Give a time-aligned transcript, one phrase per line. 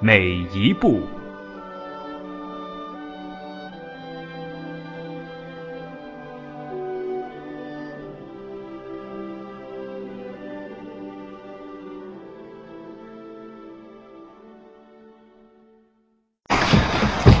[0.00, 1.00] 每一步。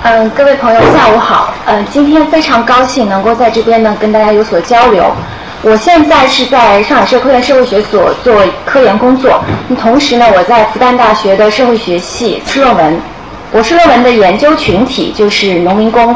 [0.02, 1.52] 嗯，各位朋友，下午好。
[1.66, 5.04] 嗯，今天非常高兴能够在这边呢跟大家有所交流。
[5.66, 9.42] 我现在是在上海社科院社会学所做科研工作，
[9.80, 13.00] 同时呢，我在复旦大学的社会学系出论文。
[13.50, 16.14] 博士论文的研究群体就是农民工，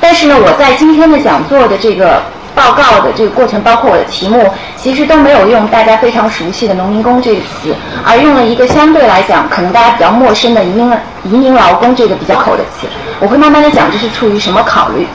[0.00, 2.22] 但是呢，我在今天的讲座的这个
[2.54, 7.74] 报告的这个过程，包括我的题目，其实都没有用大家非常熟悉的“农民工”这个词，
[8.06, 10.90] 而用了一个相对来讲可能大家比较陌生的“移民
[11.24, 12.86] 移民劳工”这个比较口的词。
[13.20, 15.06] 我会慢慢的讲这是出于什么考虑。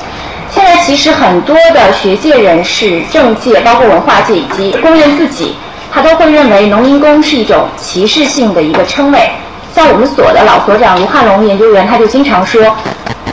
[0.53, 5.55] 现在其实很多的学界人士、政界，包括文化界以及工人自己，
[5.91, 9.31] 他都会认为农民工是一种歧视性的一个称谓。
[9.73, 12.61] 像我们所的老所长卢汉龙研究员，他就经常说，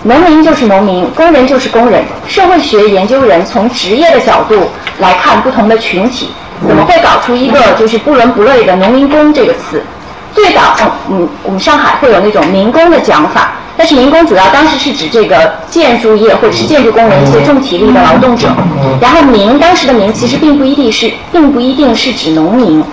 [0.03, 2.03] 农民就是农民，工人就是工人。
[2.27, 6.31] 社会学研究人从职业的角度来看不同的群体，
[6.67, 9.85] 怎么会搞出一个就是不伦不类的农民工这个词？
[10.33, 10.75] 最早，
[11.11, 13.53] 嗯，我们上海会有那种民工的讲法。
[13.81, 18.49] 但是民工主要当时是指这个建筑业或者是建筑工人一些重体力的劳动者，
[19.01, 22.85] 然后民当时的民其实并不一定是并不一定是指农民，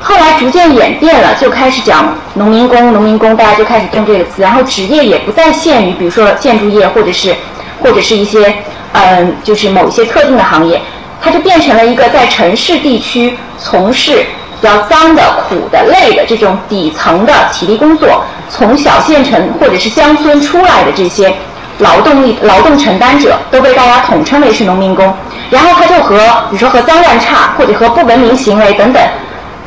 [0.00, 7.34] 后来逐渐演变了，就开始讲农民工，农民工大家就开始用这个词，然后职业也不再限于比如说建筑业或者是
[7.82, 8.54] 或者是一些
[8.92, 10.80] 嗯就是某一些特定的行业，
[11.20, 14.24] 它就变成了一个在城市地区从事。
[14.60, 21.34] 比较脏的、苦的、累的这种底层的体力工作，从小县城或者是乡村出来的这些
[21.78, 25.12] 劳动力、劳动承担者，都被大家统称为是农民工。
[25.48, 26.18] 然后他就和，
[26.50, 29.02] 比如说和脏乱差或者和不文明行为等等，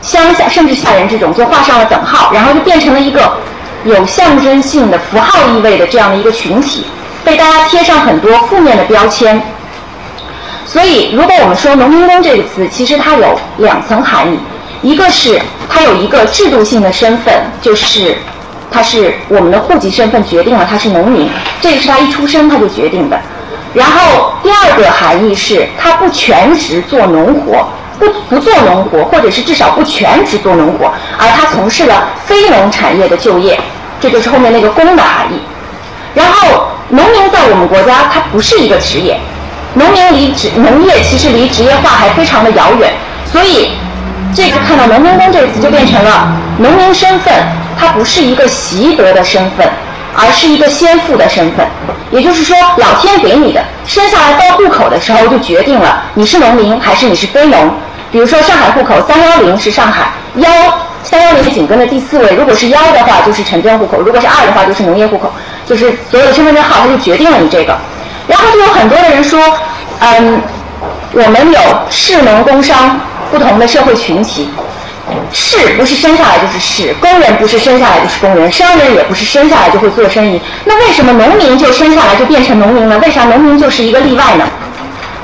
[0.02, 3.36] 乡下甚至下人这种就画上了等号，然后就变成了一个
[3.84, 6.86] 有象征性的符号意味的这样的一个群体，
[7.26, 9.42] 被大家贴上很多负面的标签。
[10.66, 14.40] 所以，如果我们说农民工这个词，其实它有两层含义。
[14.84, 18.18] 一个是他有一个制度性的身份，就是
[18.70, 21.30] 他是我们的户籍身份决定了他是农民，
[21.62, 23.18] 这个是他一出生他就决定的。
[23.74, 27.66] 然后第二个含义是他不全职做农活，
[27.98, 33.58] 不不做农活，或者是至少不全职做农活，而他从事了非农产业的就业，
[34.02, 35.40] 这就是后面那个工的含义。
[36.14, 39.18] 然后农民在我们国家它不是一个职业，
[39.76, 42.92] 农民离职农业其实离职业化还非常的遥远，
[43.32, 43.70] 所以。
[44.36, 46.28] 这个看到“农民工”这个词就变成了
[46.58, 47.34] 农民身份，
[47.78, 49.70] 它不是一个习得的身份，
[50.16, 51.68] 而是一个先父的身份。
[52.10, 57.72] 也就是说，老天给你的，生下来报户口的时候就决定了你是农民还是你是非农。
[58.12, 60.50] 比如说上海户口三幺零是上海幺
[61.04, 65.32] 三幺零是紧跟的第四位，如果是幺的话就是城镇户口，如果是二的话就是农业户口，
[65.66, 67.78] 就是所有的身份证号它就决定了你这个。
[68.28, 69.40] 然后就有很多的人说，
[70.00, 70.42] 嗯，
[71.12, 71.60] 我们有
[71.92, 73.00] 市农工商。
[73.34, 74.48] 不同的社会群体，
[75.32, 80.40] 士不是生下来就是士，工人不是生下来就是工人，商人也不是生下来就会做生意。
[80.66, 83.00] 那为什么农民就生下来就变成农民呢？
[83.00, 84.48] 为啥农民就是一个例外呢？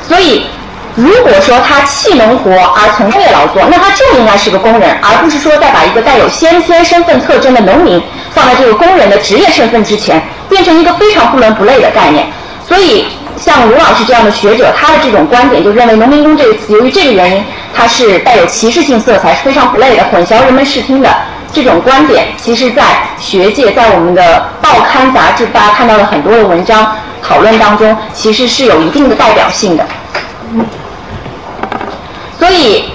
[0.07, 0.47] 所以，
[0.95, 10.19] 如果说他弃农活而从业劳作，那他就应该是个工人，而不是说再把一个带有先天身份特征的农民放在这个工人的职业身份之前，
[10.49, 12.25] 变成一个非常不伦不类的概念。
[12.67, 13.05] 所以。
[13.37, 17.43] 像卢老师这样的学者，他的这种观点就认为“农民工”这个词，由于这个原因，
[17.73, 21.09] 它是带有歧视性色彩，是非常不类的，混淆人们视听的。
[21.51, 22.83] 这种观点，其实，在
[23.19, 29.85] 学界，在我们的报刊杂志，大家看到了很多的文章讨论当中，其实是有一定的代表性的。
[32.37, 32.85] 所以。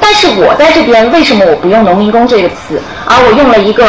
[0.00, 3.84] 但是我在这边为什么我不用“农民工”这个词，而我用了一个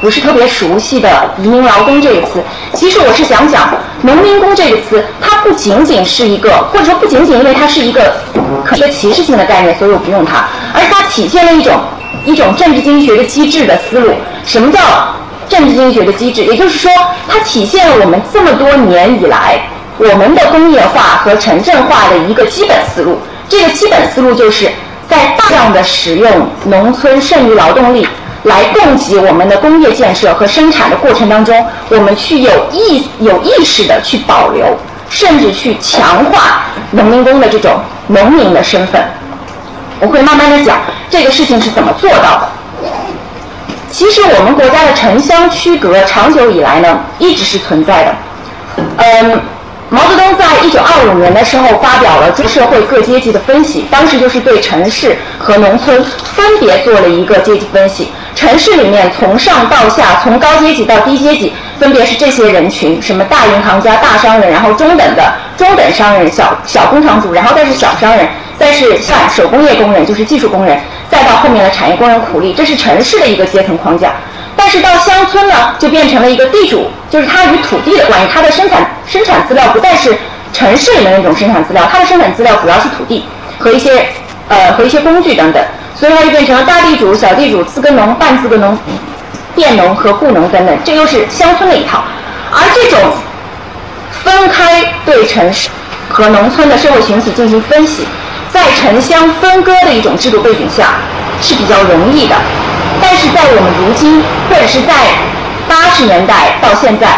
[0.00, 1.08] 不是特别熟悉的
[1.42, 2.42] “移民劳工”这个词？
[2.74, 8.14] 其实我是想讲“农民工”这个词，它不仅仅是一个，或者说不仅仅因为它是一个
[8.74, 11.72] 一个歧视性的概念，所以我不用它，而它体现了一种
[12.24, 14.12] 一种政治经济学的机制的思路。
[14.44, 14.80] 什么叫
[15.48, 16.44] 政治经济学的机制？
[16.44, 16.90] 也就是说，
[17.26, 19.60] 它体现了我们这么多年以来
[19.98, 23.18] 我们的工业化和城镇化的一个基本思路。
[23.48, 24.70] 这个基本思路就是。
[25.08, 28.06] 在大量的使用农村剩余劳动力
[28.44, 34.64] 来供给我们的工业建设和生产的过程当中，我们去有意有意识的去保留，
[35.08, 37.72] 甚至去强化农民工的这种
[38.06, 39.02] 农民的身份。
[40.00, 40.78] 我会慢慢的讲
[41.08, 42.48] 这个事情是怎么做到的。
[43.90, 48.14] 其实我们国家的城乡区隔长久以来呢，一直是存在的。
[48.96, 49.40] 嗯。
[49.90, 56.02] 毛泽东在一九二五年的时候发表了中社会各阶级的分析，当时就是对城市和农村
[56.34, 58.08] 分别做了一个阶级分析。
[58.34, 68.26] 城市里面从上到下，从高阶级到低阶级，分别是这些人群：什么大银行家、大商人，然后中等的中等商人、小小工厂主，然后再是小商人，
[68.58, 70.80] 再是像手工业工人，就是技术工人，
[71.10, 74.14] 再到后面的产业工人、苦力，这是城市的一个阶层框架。
[74.56, 80.16] 但是到乡村呢，就变成了一个地主，就是他与土地的关系，他的生产生产资料不再是
[80.52, 83.24] 城市里面那种生产资料，他的生产资料主要是土地
[83.58, 84.06] 和一些
[84.48, 85.62] 呃和一些工具等等，
[85.94, 88.78] 所以他就变成了大地主、小地主、自耕农、半自耕农、
[89.56, 92.04] 佃农和雇农等等，这又是乡村的一套。
[92.52, 93.00] 而这种
[94.22, 95.68] 分开对城市
[96.08, 98.06] 和农村的社会群体进行分析，
[98.52, 100.94] 在城乡分割的一种制度背景下
[101.42, 102.36] 是比较容易的。
[103.00, 104.92] 但是在我们如今，或者是在
[105.68, 107.08] 八十年代到现在，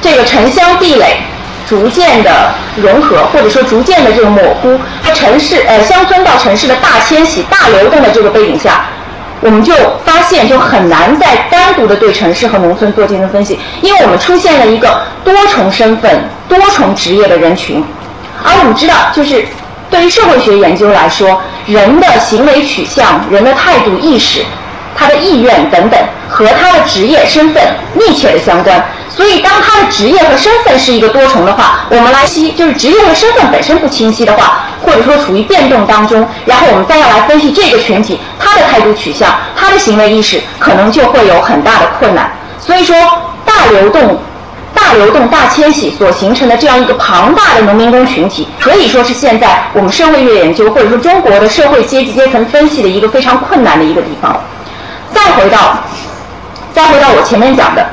[0.00, 1.18] 这个城乡壁垒
[1.66, 8.84] 逐渐的融合，或者说逐渐的这个模糊，和城市呃乡村到城市的大迁徙、大流动的这个背景下，
[9.40, 17.82] 我们就发现就很难再单独的对城市和农村做进行分析，因为我们出现了一个多重身份、多重职业的人群，
[18.42, 19.44] 而我们知道，就是
[19.90, 24.44] 对于社会学研究来说，人的行为取向、人的态度意识。
[24.96, 27.62] 他的意愿等等和他的职业身份
[27.94, 42.30] 密切的相关，所以当他的职业和身份是一个多重的话，我们来析就是职业和身份本身不清晰的话，或者说处于变动当中，然后我们再要来分析这个群体他的态度取向、他的行为意识，可能就会有很大的困难。
[42.58, 42.96] 所以说，
[43.44, 44.18] 大流动、
[44.74, 54.40] 大流动、大迁徙所形成的这样一个庞大的农民工群体，可以说是现在我们社会学研究或者说中国的社会阶级阶层分析的一个非常困难的一个地方。
[55.14, 55.78] 再回到，
[56.74, 57.86] 再回到我前面讲的，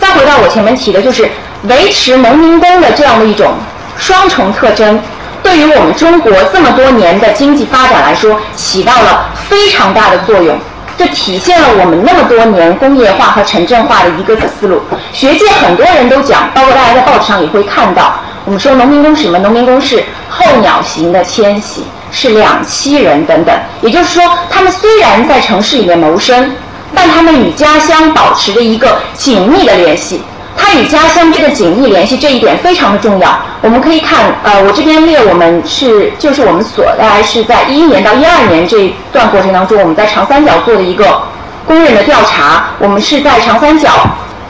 [0.00, 1.30] 再回到我前面提的，就是
[1.64, 3.52] 维持农民工的这样的一种
[3.96, 4.98] 双重特征，
[5.42, 10.58] 对于我们中国这么多年的经济发展来说，起到了非常大的作用。
[10.98, 14.80] 这体现了我们那么多年工业化和城镇化的一个思路。
[15.12, 18.14] 学界很多人都讲，包括大家在报纸上也会看到，
[18.44, 19.38] 我们说农民工是什么？
[19.38, 21.84] 农民工是候鸟型的迁徙。
[22.12, 26.54] 是两栖人等等，也就是说，他们虽然在城市里面谋生，
[26.94, 30.22] 但他们与家乡保持着一个紧密的联系。
[30.54, 33.40] 他与家乡这个紧密联系这一点非常的重要。
[33.62, 41.22] 我们可以看，呃，我这边列我们是就是我们所大概是在一一年到一二年这一段过程当中，我们在长三角做的一个
[41.66, 42.66] 工人的调查。
[42.78, 43.88] 我们是在长三角，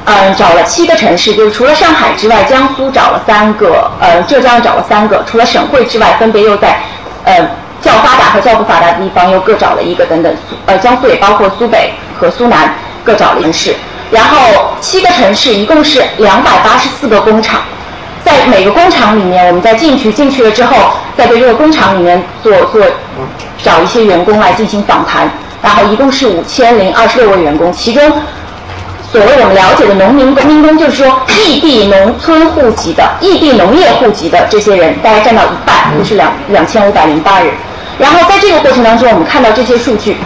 [0.06, 6.82] 嗯，找了七个城市，就是除了上海之外，江苏找了三个，呃，浙江找了三个，除了省会之外，分别又在。
[7.24, 7.40] 呃，
[7.80, 10.34] 较发达和较不发达的地方又各找了一个等等，
[10.66, 12.74] 呃，江苏也包括苏北和苏南
[13.04, 13.74] 各找了城市，
[14.10, 14.36] 然后
[14.80, 17.60] 七个城市一共是两百八十四个工厂，
[18.24, 20.76] 在每个工厂里面，我们再进去进去了之后，
[21.16, 22.82] 再对这个工厂里面做做
[23.62, 25.30] 找一些员工来进行访谈，
[25.62, 28.02] 然后一共是五千零二十六位员工，其中。
[29.12, 37.48] 所谓我们了解的农民农民工，就是说异地农村户籍的、异地农业户籍的这些人，大概占到一半，就是两两千五百零八人。
[37.98, 40.16] 然后在这个过程当中，我们看到这些数据，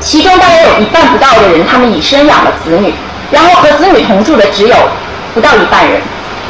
[0.00, 2.92] 其中大概有一半不到的人，他们已生养了子女，
[3.30, 4.74] 然后和子女同住的只有
[5.32, 6.00] 不到一半人，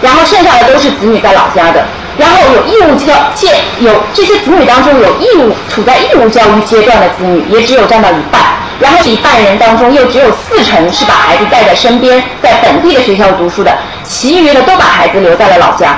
[0.01, 1.85] 然后剩下的都是子女在老家的，
[2.17, 8.41] 然后有义务教阶有这些子女当中有义务处在义务教育阶段的子女，也只有占到一半。
[8.81, 15.97] 然后一半人当中，又只有四成是把孩子带在身边，在本地的学校读书的，其余的都把孩子留在了老家。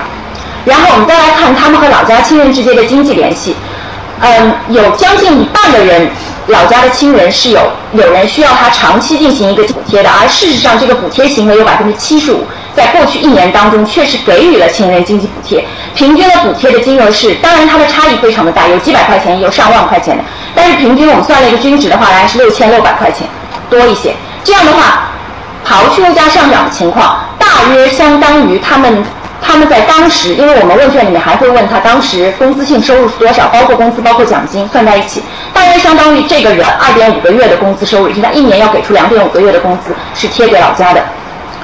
[0.65, 3.55] 然后我们再来看他们和老家亲人之间的经济联系，
[4.21, 6.09] 嗯，有将近一半的人，
[6.49, 7.61] 老家的亲人是有
[7.93, 12.45] 有人需要他长期进行一个补贴的，而事实上这个补贴行为有百分之七十五。
[12.73, 20.23] 在过去一年当中，确实给予了亲人经济补贴，平均的补贴的金额是，当然它的差异非常的大，有几百块钱，有上万块钱的，
[20.55, 23.27] 但是平均我们算了一个均值的话，大概是六千六百块钱
[23.69, 24.15] 多一些。
[24.43, 25.09] 这样的话，
[25.67, 29.05] 刨去物价上涨的情况，大约相当于他们
[29.43, 41.03] 他们在当时，因为我们问卷里面还会问他当时工资性收入是多少，包括工资包括奖金算在一起，大约相当于这个人二点五个月的工资收入，就是他一年要给出两点五个月的工资是贴给老家的。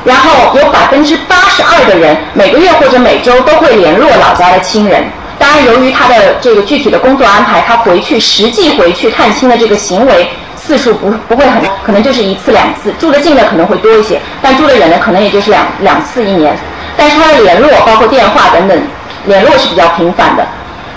[0.04, 5.04] 然后有百分之八十二的人每个月或者每周都会联络老家的亲人，
[5.38, 12.90] 当然，由于他的这个具体的工作安排，他回去实际回去探亲的这个行为次数不不会很，可能就是一次两次。
[12.98, 16.56] 住得近的可能会多一些，但住得远的可能也就是两两次一年。
[16.96, 18.82] 但是他的联络，包括电话等等，
[19.26, 20.46] 联络是比较频繁的。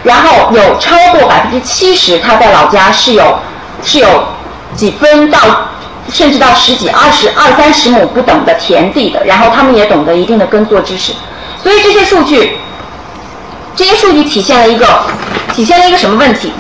[0.04, 3.38] 然后有超过百分之七十，他在老家是有
[3.84, 4.08] 是有
[4.74, 5.38] 几分到
[6.10, 9.22] 甚至到十几、二十二三十亩不等的田地的。
[9.26, 11.12] 然后他们也懂得一定的耕作知识，
[11.62, 12.58] 所以这些数据。
[13.80, 14.86] 这些数据体现了一个，
[15.56, 16.52] 体现了一个什么问题？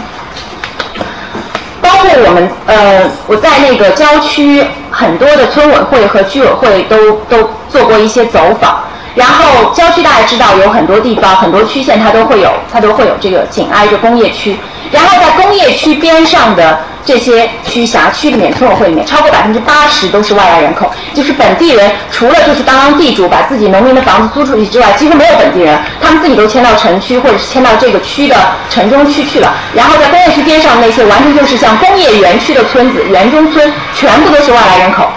[1.82, 8.80] 包括我们，呃，我在那个郊区很多的村委会和居委会都都做过一些走访。
[9.20, 14.58] 然后郊区大家知道有很多地方，很多区县它都会有，它都会有这个紧挨着工业区。
[14.92, 28.36] 然后在工业区边上的这些区辖区里面，村委会里面超过百分之八十都是外来人口，就是本地人除了就是当当地主把自己农民的房子租出去之外，几乎没有本地人，他们自己都迁到城区或者是迁到这个区的
[28.70, 29.54] 城中区去了。
[29.76, 35.10] 然后在工业区边上那些完全就是像工业园区的村子，园中村全部都是外来人口。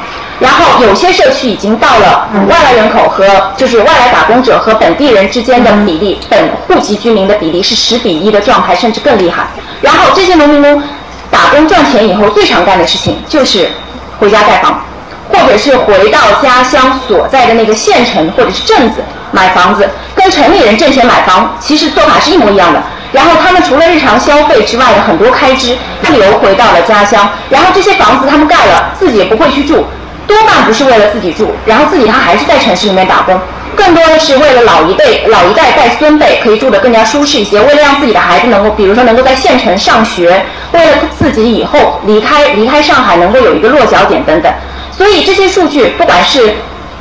[0.43, 3.25] 然后有些社区已经到了外来人口和
[3.57, 9.47] 就是外来打工者和本地人之间的比例，本户籍居民的比例是十比一的状态，甚至更厉害。
[9.81, 10.83] 然后这些农民工
[11.31, 13.71] 打工赚钱以后，最常干的事情就是
[14.19, 14.83] 回家盖房，
[15.29, 22.83] 或者是回到家乡所在的那个县城或者是镇子买房子，跟城里人挣钱买房其实做法是一模一样的。
[23.13, 25.77] 然后他们除了日常消费之外的很多开支
[26.09, 29.87] 流回到了家乡，然后这些房子他们盖了，自己也不会去住。
[30.27, 33.39] 多半不是为了自己住，然后自己他还是在城市里面打工，
[33.77, 44.53] 更多的是为了老一辈、老一代带孙辈可以住得更加舒适一些，为了让自己的孩子能够，比如说能够在县城上学，为了自己以后离开离开上海能够有一个落脚点等等。
[44.97, 46.55] 所以这些数据，不管是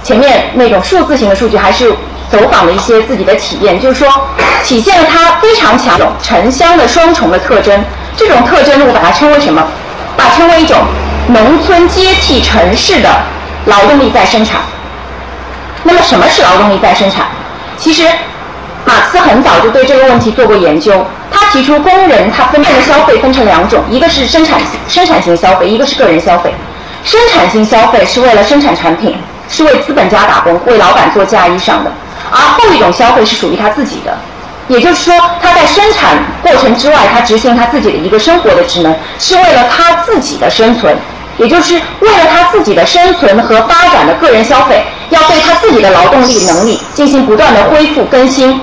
[0.04, 1.92] 前面那种数字型的数据，还是
[2.30, 4.10] 走访的一些自己的体验，就是说
[4.64, 7.80] 体现了它非常强的城乡的双重的特征。
[8.18, 9.64] 这种特征我把它称为什么？
[10.18, 10.78] 把它称为一种。
[11.28, 13.10] 农村接替城市的
[13.66, 14.60] 劳动力再生产。
[15.84, 17.26] 那么，什么是劳动力再生产？
[17.78, 18.08] 其实，
[18.86, 21.06] 马克思很早就对这个问题做过研究。
[21.32, 26.54] 他提出，工人他分配的消费分成两种，一个是生产生产型消费，一个是个人消费。
[27.04, 29.16] 生产型消费是为了生产产品，
[29.50, 31.90] 是为资本家打工，为老板做嫁衣裳的；
[32.30, 34.16] 而后一种消费是属于他自己的。
[34.68, 40.96] 也就是说，他在生产过程之外，他执行他自己的一个生活的职能，是为了他自己的生存，
[41.42, 48.62] 也就是为了他自己的生存和发展的个人消费，要对他自己的劳动力能力进行不断的恢复更新。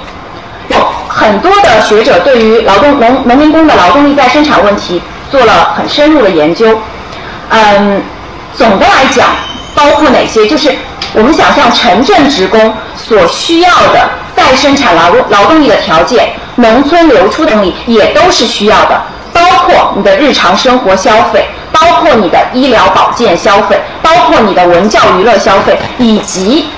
[0.69, 0.77] 有
[1.09, 6.79] 很多的学者对于劳动农农民工的劳动力再生产问题做了很深入的研究。
[7.51, 8.01] 嗯，
[8.55, 9.27] 总的来讲，
[9.75, 10.47] 包括哪些？
[10.47, 10.73] 就是
[11.15, 14.09] 我们想象城镇职工所需要的。
[14.37, 26.69] 再生产劳劳动力的条件，农村流出的动力也都是需要的，包括你的日常生活消费，包括你的医疗保健消费，包括你的文教娱乐消费，以及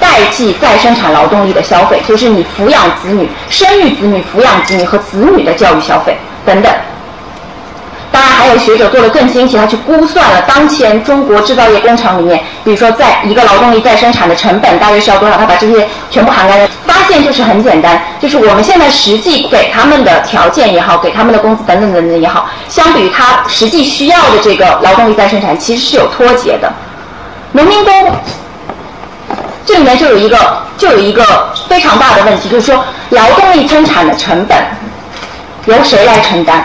[0.00, 6.72] 代际再生产劳动力的消费，就是你抚养子女、生育子女、抚养子女和子女的教育消费等等。
[8.18, 16.68] 当然，还有学者做的更精细，他去估算了当前中国制造业工厂里面，比如说在一个劳动力再生产的成本大约是要多少，他把这些全部涵盖了。
[16.84, 26.72] 发现就是很简单，就是我们现在实际给他们的条件也好，给他们的工资等等等等也好，相比于他实际需要的这个劳动力再生产，其实是有脱节的。
[27.52, 27.92] 农民工
[29.64, 31.22] 这里面就有一个就有一个
[31.68, 34.58] 非常大的问题，就是说劳动力生产的成本
[35.66, 36.64] 由谁来承担？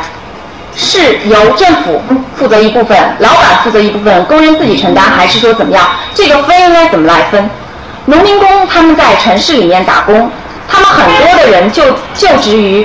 [0.76, 2.02] 是由政府
[2.36, 5.86] 负责一部分，老板负责一部分，工人自己承担，还是说怎么样？
[6.14, 7.50] 这个分应该怎么来分？
[8.06, 10.30] 农民工他们在城市里面打工，
[10.68, 12.84] 他们很多的人就就职于，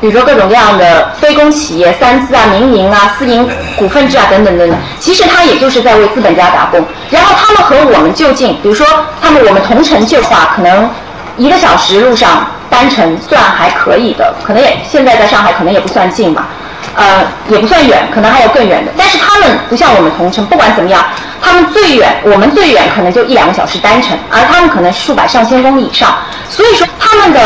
[0.00, 4.78] 比如说各种各样的非公企业、三资啊、民营啊、私营股份制啊等等等等。
[5.00, 6.84] 其实他也就是在为资本家打工。
[7.10, 8.86] 然后他们和我们就近，比如说
[9.22, 10.90] 他们我们同城就话，可能
[11.36, 16.48] 一个小时路上单程算还可以的，可能也现在在上海可能也不算近吧。
[16.94, 18.92] 呃，也不算远，可能还有更远的。
[18.96, 21.04] 但是他们不像我们同城，不管怎么样，
[21.40, 26.16] 他们最远，我们最远可能就一两个小时单程，而他们可能数百上千公里以上。
[26.50, 27.40] 所以说，他们的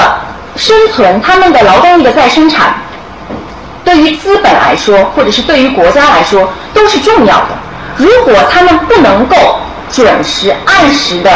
[0.56, 2.74] 生存，他们的劳动力的再生产，
[3.84, 7.48] 对于资本来说，或者是对于国家来说，都是重要的。
[7.96, 9.36] 如果他们不能够
[9.90, 11.30] 准时、按时的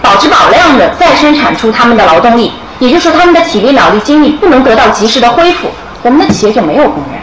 [0.00, 5.70] 保质保量的再生产出他们的劳动力，也就是说，他们的体力、脑力、精力不能得到及时的恢复，
[6.02, 7.22] 我们的企业就没有工人。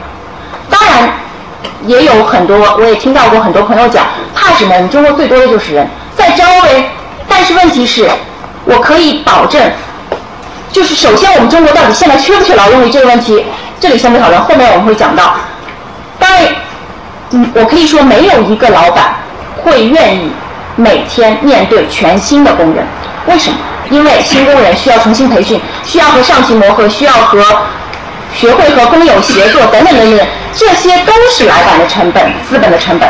[0.69, 1.09] 当然，
[1.85, 4.87] 也有很多，我也听到过很多朋友讲，怕什么？
[4.89, 6.89] 中国最多的就是人，在招呗。
[7.27, 8.09] 但是问题是，
[8.65, 9.61] 我可以保证，
[10.71, 13.45] 就是首先我们中国到底现在缺不缺劳动力这个问题，
[13.79, 15.35] 这里先不讨论，后面我们会讲到。
[16.17, 16.47] 当然，
[17.31, 19.15] 嗯，我可以说没有一个老板
[19.63, 20.31] 会愿意
[20.75, 22.85] 每天面对全新的工人，
[23.27, 23.57] 为什么？
[23.89, 27.43] 因为新工人需要重新培训，需要和上级磨合，需要和
[28.33, 33.09] 学会和工友协作等等等等，这些都是老板的成本，资本的成本。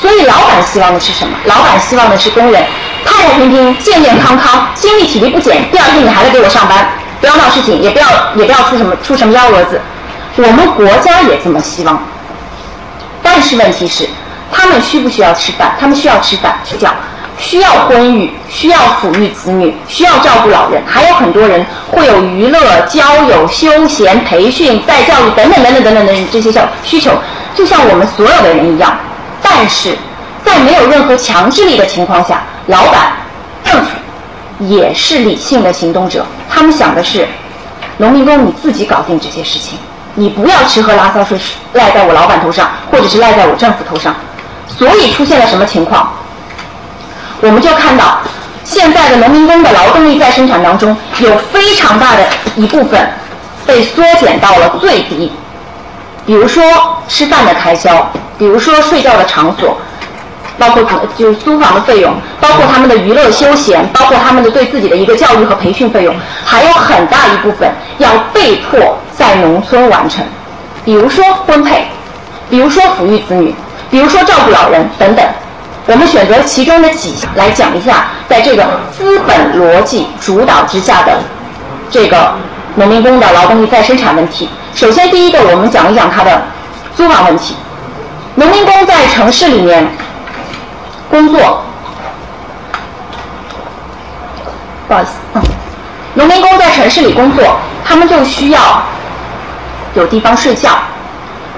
[0.00, 1.36] 所以老板希望的是什么？
[1.44, 2.64] 老板希望的是工人
[3.04, 6.88] 太太平平、健健康康、精力体力不减，第二天你还来给我上班，
[7.20, 9.80] 不要闹事情，也不要也不要出什么出什么幺蛾子。
[10.36, 12.00] 我们国家也这么希望。
[13.22, 14.08] 但是问题是，
[14.52, 15.72] 他们需不需要吃饭？
[15.80, 16.94] 他们需要吃饭、睡觉，
[17.38, 27.12] 需要婚育，需要抚育子女，需要照顾老人，还有很多人会有娱乐、交友、休闲、培训、再教育等等等等等等等这些小需求，
[27.54, 28.92] 就像我们所有的人一样。
[29.40, 29.96] 但是
[30.44, 33.12] 在没有任何强制力的情况下，老板、
[33.64, 33.90] 政府
[34.58, 36.26] 也是理性的行动者。
[36.50, 37.26] 他们想的是，
[37.98, 39.78] 农民工你自己搞定这些事情，
[40.16, 41.38] 你不要吃喝拉撒睡
[41.74, 44.14] 赖在我老板头上，或者是赖在我政府头上。
[44.66, 46.12] 所以出现了什么情况？
[47.40, 48.18] 我们就看到，
[48.64, 52.22] 现在的农民工的劳动力在生产当中，有非常大的
[52.56, 53.08] 一部分
[53.64, 55.30] 被缩减到了最低。
[56.26, 56.62] 比如说
[57.06, 59.76] 吃饭的开销，比如说睡觉的场所，
[60.58, 60.82] 包括
[61.16, 66.14] 就是租房的费用，包括他们的娱乐休闲，包括他们的对自己的一个教育和培训费用，
[66.44, 70.24] 还有很大一部分要被迫在农村完成。
[70.84, 71.86] 比如说婚配，
[72.50, 73.54] 比如说抚育子女，
[73.90, 75.24] 比如说照顾老人等等。
[75.88, 81.18] 我们选择其中的几项来讲一下，在这个资本逻辑主导之下的
[81.90, 82.34] 这个
[82.74, 84.46] 农民工的劳动力再生产问题。
[84.74, 86.42] 首先，第一个，我们讲一讲他的
[86.94, 87.56] 租房问题。
[88.34, 89.88] 农民工在城市里面
[91.10, 91.62] 工作，
[94.86, 95.42] 不好意思，嗯，
[96.12, 98.82] 农民工在城市里工作，他们就需要
[99.94, 100.68] 有地方睡觉。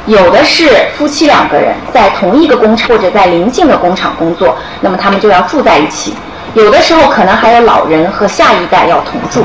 [0.07, 6.15] 有的是夫妻两个人在同一个工厂或者在邻近的工厂工作，那么他们就要住在一起。
[6.55, 9.41] 有的时候可能还有老人和下一代要同住，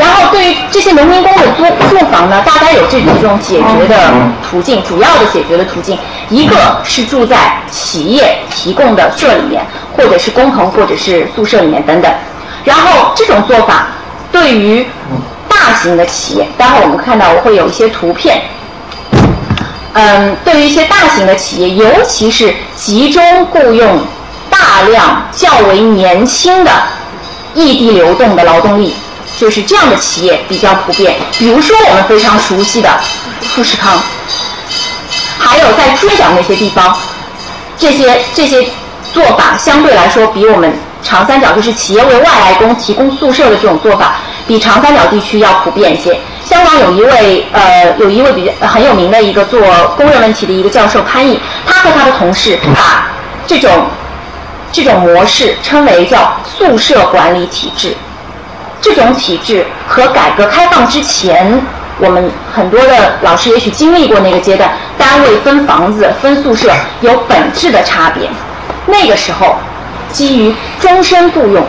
[0.00, 4.10] 然后对于这些农民工的租住房呢，大概有这几种解决的
[4.48, 5.98] 途径，主要的解决的途径，
[6.30, 7.36] 一个是住在
[7.70, 9.62] 企业提供的社里面，
[9.94, 12.10] 或者是工棚或者是宿舍里面等等。
[12.64, 13.88] 然后这种做法
[14.32, 14.86] 对于
[15.46, 18.40] 大型的企业，待会我们看到我会有一些图片，
[20.00, 23.98] 嗯，对于一些大型的企业，尤其是集中雇佣。
[24.50, 26.70] 大量较为年轻的
[27.54, 28.94] 异地流动的劳动力，
[29.38, 31.16] 就是这样的企业比较普遍。
[31.38, 32.88] 比如说我们非常熟悉的
[33.40, 34.00] 富士康，
[35.38, 36.96] 还有在珠江那些地方，
[37.76, 38.66] 这些这些
[39.12, 46.18] 做法相对来说比我们长三角就是企业为外来工提供宿舍的这种做法，比长三角地区要普遍一些。
[46.48, 49.60] 香港有一位呃有一位比较很有名的一个做
[49.96, 53.08] 工人问题的一个教授潘毅，他和他的同事把
[53.46, 53.70] 这种。
[54.70, 57.96] 这种模式称为叫宿舍管理体制。
[58.82, 61.58] 这种体制和改革开放之前，
[61.98, 68.28] 我们很多的老师也许经历过那个阶段，单位分房子、分宿舍有本质的差别。
[68.84, 69.56] 那个时候，
[70.12, 71.64] 基于终身雇佣，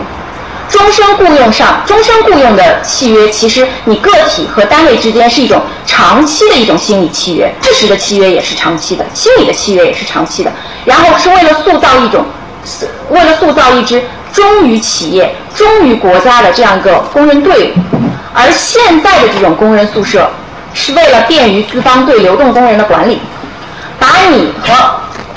[0.70, 10.52] 终身雇佣上，终身雇佣的契约，其实你个体和单位之间是一种长期的一种心理契约，事实的契约也是长期的，心理的契约也是长期的。
[10.84, 12.24] 然后是为了塑造一种。
[13.08, 14.04] 为了塑造一支
[14.34, 17.74] 忠于企业、忠于国家的这样一个工人队伍，
[18.34, 20.30] 而现在的这种工人宿舍，
[20.74, 23.18] 是为了便于资方对流动工人的管理，
[23.98, 24.74] 把你和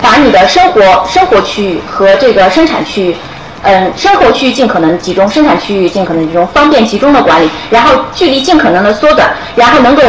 [0.02, 3.16] 把你的生活生活区域和这个生产区域，
[3.64, 10.02] 嗯，生活区域尽可能集中，生产区域尽可能集中，方便集中的管理，然后距离尽可能的缩短，然后能够。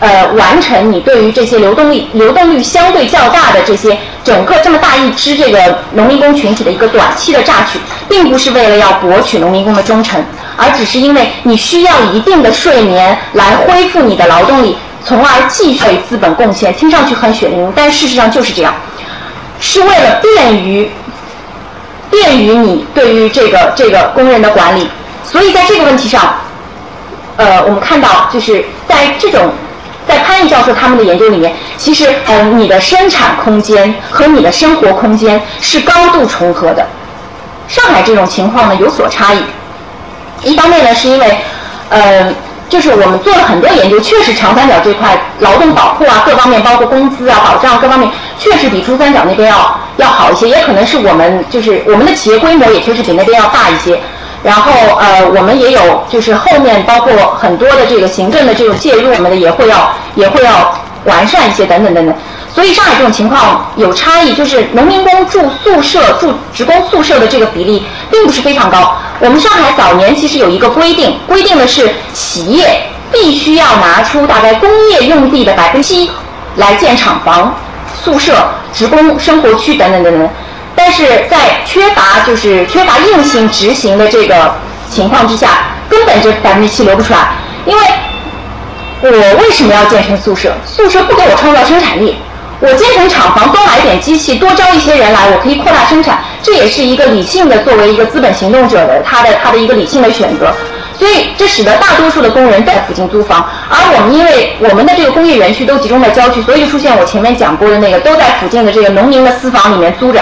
[0.00, 10.24] 呃，完成你对于这些流动力、流动率相对较大的这些整个这么大一支这个农民工群体的一个短期的榨取，并不是为了要博取农民工的忠诚，
[10.56, 16.72] 而只是因为你需要一定的睡眠来恢复你的劳动力，从而继续为资本贡献。
[16.74, 18.72] 听上去很血淋淋，但事实上就是这样，
[19.58, 20.88] 是为了便于
[22.10, 24.88] 便于你对于这个这个工人的管理。
[25.24, 26.34] 所以在这个问题上，
[27.36, 29.50] 呃，我们看到就是在这种。
[30.06, 36.82] 在潘毅教授他们的研究里面，其实，嗯，你的生产空间和你的生活空间是高度重合的。
[37.68, 39.42] 上海这种情况呢有所差异。
[40.42, 41.38] 一方面呢，是因为，
[41.90, 42.32] 呃，
[42.70, 50.48] 就是我们做了很多研究，确实长三角这块劳动保护啊，各方面包括工资啊、保障各方面，确实比珠三角那边要要好一些。
[50.48, 53.98] 也可能是我们就是我们的企业规模也确实比那边要大一些。
[54.42, 60.72] 然后呃，我们也有就是后面包括很多的这个行政的这种介入什么的，也会要也会要
[61.04, 62.14] 完善一些等等等等。
[62.54, 68.96] 所以上海这种情况有差异，就是农民工住宿舍、住职工宿舍的这个比例并不是非常高。
[69.20, 72.80] 我们上海早年其实有一个规定，规定的是企业
[73.12, 76.10] 必须要拿出大概工业用地的百分之七
[76.56, 77.52] 来建厂房、
[78.08, 78.32] 宿舍、
[78.72, 80.26] 职工生活区等等等等。
[80.74, 84.54] 但是在缺乏就是缺乏硬性执行的这个
[84.90, 85.48] 情况之下，
[85.90, 87.28] 根本就百分之七留不出来。
[87.66, 87.82] 因为
[89.02, 90.54] 我为什么要建成宿舍？
[90.64, 92.16] 宿舍不给我创造生产力。
[92.60, 100.50] 我建成厂房，多买点机器，多招一些人来，我可以扩大生产，这也是一个理性的作为一个资本行动者的他的他的一个理性的选择。
[100.98, 110.20] 所以这使得大多数的工人在附近租房，而我们因为我们的这个工业园区都集中在郊区，所以就出现我前面讲过的那个都在附近的这个农民的私房里面租着，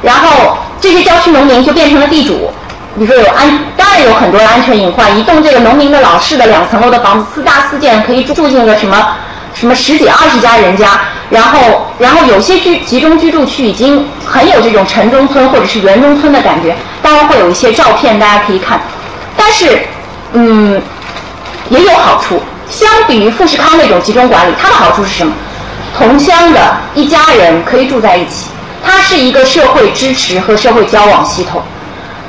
[0.00, 2.50] 然后这些郊区农民就变成了地主。
[2.98, 9.16] 比如说有安，当然有很多安全隐患，一栋这个农民的老式的两层楼的房子，四大四建可以住进个什么？
[9.54, 18.80] 什么十几二十家人家，然后然后有些居集中居住区已经很有这种城中村或者是园中村的感觉，当然会有一些照片大家可以看，
[19.44, 19.76] 但是
[20.34, 20.80] 嗯
[21.68, 25.32] 也有好处，相比于富士康那种集中管理，它的好处是什么？
[25.98, 28.46] 同乡的一家人可以住在一起，
[28.86, 31.60] 它是一个社会支持和社会交往系统，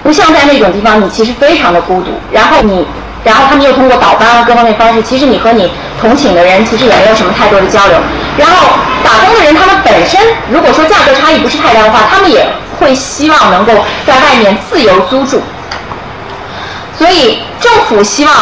[0.01, 2.83] 不像在那种地方你其实非常的孤独，然后你。
[3.23, 7.97] 然后他们又通过倒班啊各方面方式，其实你和你同寝的人其实也没有什么太多的交流。
[8.37, 8.67] 然后
[9.01, 10.19] 打工的人他们本身
[10.51, 12.45] 如果说价格差异不是太大的话，他们也
[12.77, 13.71] 会希望能够
[14.05, 15.41] 在外面自由租住。
[16.97, 18.33] 所以政府希望，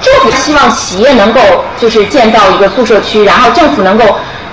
[0.00, 1.40] 政府希望企业能够
[1.78, 4.04] 就是建造一个宿舍区，然后政府能够。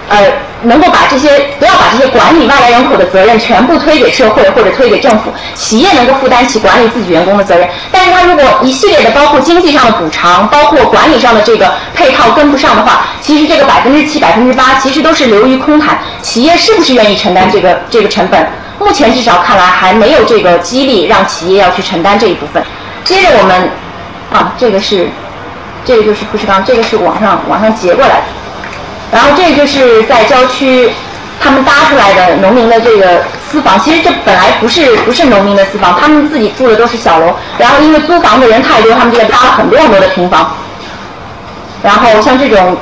[0.10, 0.18] 呃，
[0.64, 7.66] 能够把这些不要把这些管理外来人口的责任全部推给社会或者推给政府，企业能够负担起管理自己员工的责任。
[7.94, 15.98] 但是它如果一系列的包括经济上的补偿，包括管理上的这个配套跟不上的话，其实这个百分之七、百分之八其实都是流于空谈。
[16.22, 18.46] 企业是不是愿意承担这个这个成本？
[18.80, 22.62] 目前至少看来还没有这个激励让企业要去承担这一部分。
[23.04, 23.70] 接着我们，
[24.32, 25.08] 啊，这个是，
[25.84, 28.24] 这个就是富士康，这个是网上网上截过来的。
[29.12, 30.90] 然后这就是在郊区，
[31.40, 33.80] 他们搭出来的农民的这个私房。
[33.80, 37.36] 其实这本来不是不是农民的私房，他们自己住的都是小楼。
[37.58, 40.56] 然后因为租房的人太多，他们就搭了很多很多的平房。
[41.84, 42.78] 然后像这种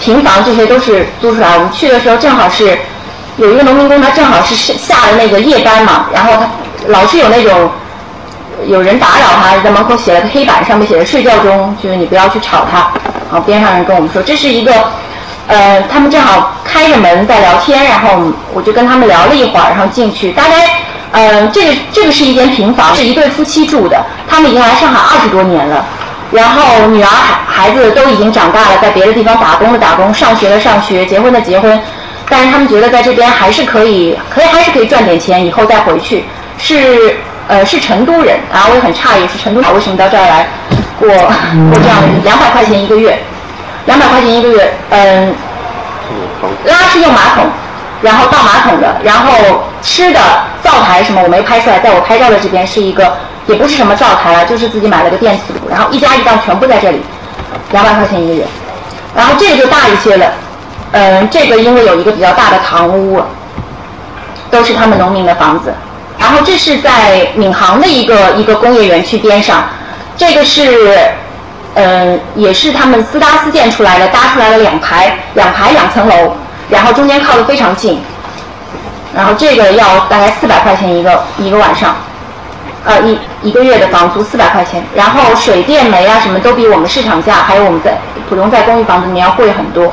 [0.00, 1.54] 平房，这些都是租出来。
[1.54, 2.78] 我们去的时候正好是
[3.36, 6.48] 有一个农民工，他正好是下了那个夜班嘛，然后他
[6.86, 7.70] 老是有那种
[8.66, 12.90] 有人打扰他，在门口写了个黑板，上面写着“睡觉中”，就是你不要去吵他。
[13.30, 14.72] 然后边上人跟我们说，这是一个。
[15.46, 20.32] 呃，他们正好开着门在聊天，然后我就跟他们聊了一会儿，然后进去。
[20.32, 20.70] 大概，
[21.12, 24.02] 呃，这个这个是一间平房，是一对夫妻住的。
[24.26, 25.84] 他们已经来上海二十多年了，
[26.30, 31.78] 然后女儿孩孩子都已经长大了，在别的地方打工的打工，上学的上学，结婚的结婚。
[32.26, 36.24] 但是他们觉得在这边还是可以，可以还是可以赚点钱，以后再回去。
[36.56, 39.74] 是呃是成都人，然后我也很诧异，是成都人。
[39.74, 40.46] 为什么到这儿来
[40.98, 43.18] 过过这样的两百块钱一个月。
[43.86, 45.34] 两百块钱一个月，嗯，
[46.64, 47.44] 拉是用马桶，
[48.00, 50.18] 然后倒马桶的，然后吃的
[50.62, 53.14] 灶台什么我没拍出来，在我拍照的这边是一个，
[53.46, 57.02] 也不是什么灶台啊，就是自己买了个电磁炉，然后一家一档全部在这里，
[57.72, 58.46] 两百块钱一个月，
[59.14, 60.32] 然后这个就大一些了，
[60.92, 63.22] 嗯，这个因为有一个比较大的堂屋，
[64.50, 65.74] 都是他们农民的房子，
[66.18, 69.64] 然后这是在闵行的一个一个工业园区边上，
[70.16, 70.98] 这个是。
[71.76, 76.32] 嗯，也是他们私搭私建出来的，搭出来了两排，两排两层楼，
[76.70, 78.00] 然后中间靠得非常近，
[79.12, 81.96] 然后这个要大概四百块钱一个一个晚上，
[82.84, 87.98] 呃一一个月的房租四百块钱，然后水电煤啊什么都比我们市场价，还有我们在
[88.28, 89.92] 普通在公寓房子里面要贵很多。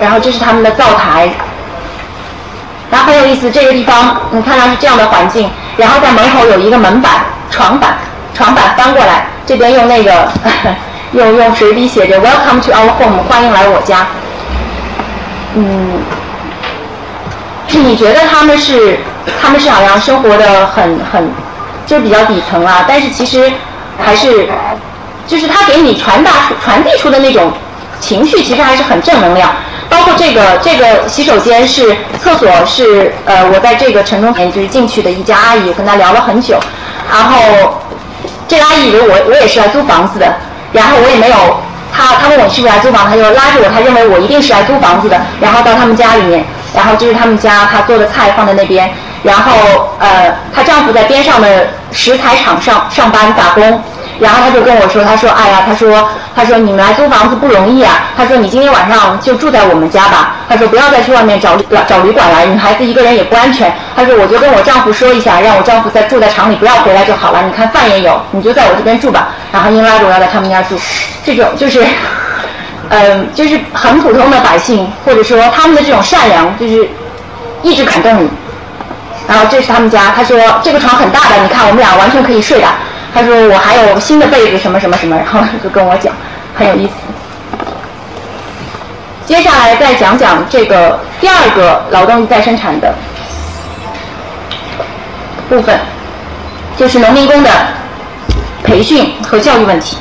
[0.00, 1.28] 然后这是他们的灶台，
[2.90, 7.12] 然后很有意思，这个地方你看到是这样的环境，然后在门口有一个门板
[7.50, 7.96] 床板。
[8.34, 10.28] 床板翻过来，这边用那个
[11.10, 14.06] 用用水笔写着 “Welcome to our home”，欢迎来我家。
[15.56, 16.00] 嗯，
[17.68, 19.00] 你觉得他们是
[19.42, 21.28] 他们是好像生活的很很
[21.84, 22.84] 就是比较底层啊？
[22.86, 23.50] 但是其实
[24.00, 24.48] 还是
[25.26, 26.30] 就是他给你传达
[26.62, 27.50] 传递出的那种
[27.98, 29.50] 情绪，其实还是很正能量。
[29.88, 36.58] 包括这个这个洗手间是厕所是呃，我在这个城中村就是进去的一家阿姨，我跟她聊了很久，
[37.12, 37.80] 然后。
[38.48, 40.26] 这阿姨以为我我也是来租房子的，
[40.72, 41.36] 然后我也没有，
[41.92, 46.42] 她她问我是不是来租房，她就拉着我，她认为我一定是来租房子的，然后到他们家里面，
[46.74, 48.90] 然后这是他们家他做的菜放在那边，
[49.22, 49.52] 然后
[49.98, 53.82] 呃，她丈夫在边上的石材厂上上班打工。
[54.20, 58.04] 然后她就跟我说：“她说，哎呀，她说，她说你们来租房子不容易啊。
[58.16, 60.36] 她说你今天晚上就住在我们家吧。
[60.48, 63.72] 她说不要再去外面找找旅馆了，女孩子一个人也不安全。
[63.94, 67.42] 她说我就跟我丈夫说一下，让我丈夫在住在厂里，不要回来就好了。
[67.44, 69.28] 你看饭也有，你就在我这边住吧。
[69.52, 70.78] 然后硬拉着我要在他们家住，
[71.24, 71.86] 这种就是，
[72.88, 76.88] 嗯，就是很普通的百姓，或者说他们的这种善良，就是
[77.62, 78.28] 一直感动你。
[79.28, 82.66] 然后这是他们家，他说这个床很大的，你看我们俩完全可以睡的。”
[83.18, 86.14] 他说我还有新的被子什么什么什么，然后就跟我讲，
[86.56, 86.92] 很有意思。
[89.26, 92.94] 接下来再讲讲这个第二个劳动力再生产的
[95.48, 95.76] 部分，
[96.76, 97.50] 就是农民工的
[98.62, 99.96] 培训和教育问题。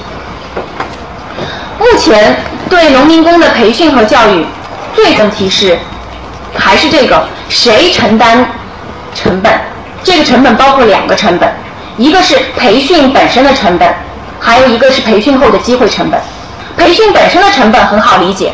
[1.80, 2.36] 目前
[2.70, 4.46] 对农民工的培训和教育，
[4.96, 5.76] 最问题是
[6.56, 8.46] 还是这个谁承担
[9.16, 9.52] 成本？
[10.04, 11.52] 这个成本包括两个成本。
[11.98, 13.92] 一个是培训本身的成本，
[14.40, 16.20] 还有一个是培训后的机会成本。
[16.78, 18.54] 培训本身的成本很好理解，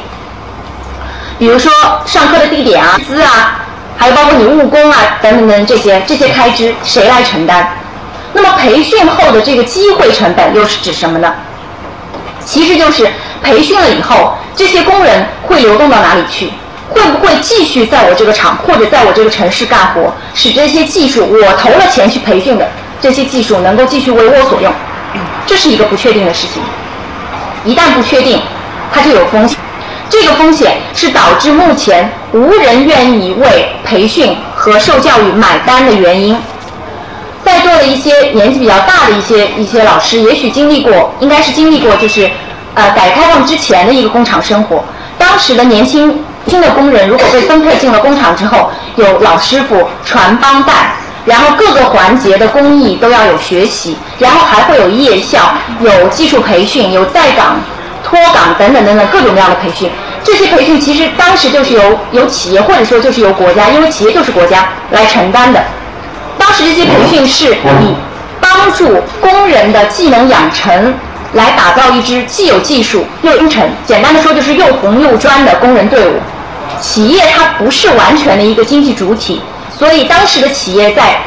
[1.38, 1.70] 比如说
[2.06, 3.60] 上课的地点啊、资啊，
[3.98, 7.68] 还有包括你务工啊等等等这些这些开支谁来承担？
[8.32, 11.34] 那么培训后的这个机会成本又是指什么呢？
[12.46, 13.06] 其实就是
[13.44, 16.50] 培训了以后，这些工人会流动到哪里去？
[16.90, 20.14] 会不会继续在我这个厂或者在我这个城市干活？
[20.34, 22.66] 使这些技术我投了钱去培训的。
[23.04, 24.72] 这些技术能够继续为我所用，
[25.46, 26.64] 这是一个不确定的事情。
[27.66, 28.42] 一旦不确定，
[28.94, 29.58] 它就有风险。
[30.10, 36.40] 这个风险是导致目前无人愿意为培训和受教育买单的原因。
[37.44, 42.32] 在座的一些年纪比较大的一些一些老师，也许经历过，应该是经历过，就是
[42.74, 44.82] 呃改革开放之前的一个工厂生活。
[45.18, 50.94] 当时的年轻轻的工人，如果被分配进了工厂之后，有老师傅传帮带。
[51.26, 57.56] 然后各个环节的工艺都要有学习，然后还会有夜校、有技术培训、有在岗、
[58.04, 59.90] 脱岗等等等等各种各样的培训。
[60.24, 65.64] 这些培训其实当时就是由由企业或者说就是由国家，因为企业就是国家来承担的。
[66.38, 67.96] 当时这些培训是以
[68.42, 70.94] 帮助工人的技能养成，
[71.34, 76.14] 来打造一支既有技术又忠诚，简单的说就是又红又专的工人队伍。
[76.82, 79.42] 企业它不是完全的一个经济主体。
[79.84, 81.18] 所以当时的企业在，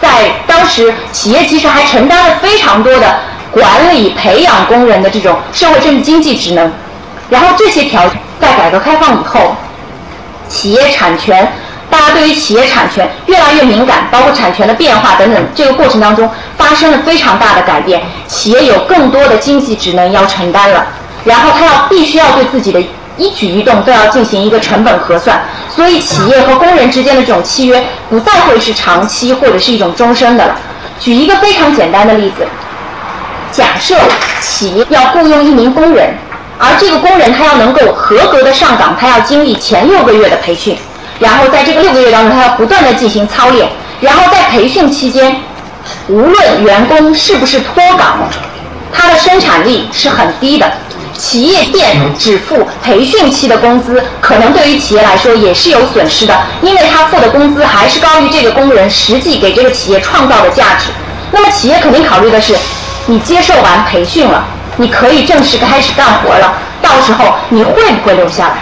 [0.00, 3.18] 在当时企业其实还承担了非常多的
[3.50, 6.72] 管理、培养工人的这种社会政治经济职能。
[7.28, 9.56] 然后这些条件在改革开放以后，
[10.48, 11.52] 企业产权，
[11.90, 18.00] 大家对于企业产权越来越敏感，包括产权的变化等等，这个过程当中发生了非常大的改变。
[18.28, 20.86] 企业有更多的经济职能要承担了，
[21.24, 22.80] 然后他要必须要对自己的。
[23.20, 30.56] 一举一动都要进行一个成本核算，所以企业和工人之间的这种契约不再会是长期或者是一种终身的了。
[30.98, 32.46] 举一个非常简单的例子，
[33.52, 33.94] 假设
[34.40, 36.14] 企业要雇佣一名工人，
[36.58, 40.76] 而这个工人他要能够合格的上岗，他要经历前六个月的培训，
[41.18, 43.68] 然后在这个六个月当中，他要不断的进行操练，
[44.00, 45.36] 然后在培训期间，
[46.08, 48.18] 无论员工是不是脱岗，
[48.92, 50.70] 他的生产力是很低的。
[51.20, 60.86] 企业店只付培训期的工资，可能对于企业来说也是有损失的，因为他付的工资还是高于这个工人实际给这个企业创造的价值。
[61.30, 62.56] 那么企业肯定考虑的是，
[63.04, 64.42] 你接受完培训了，
[64.78, 68.54] 你可以正式开始干活了，到时候你会不会留下来？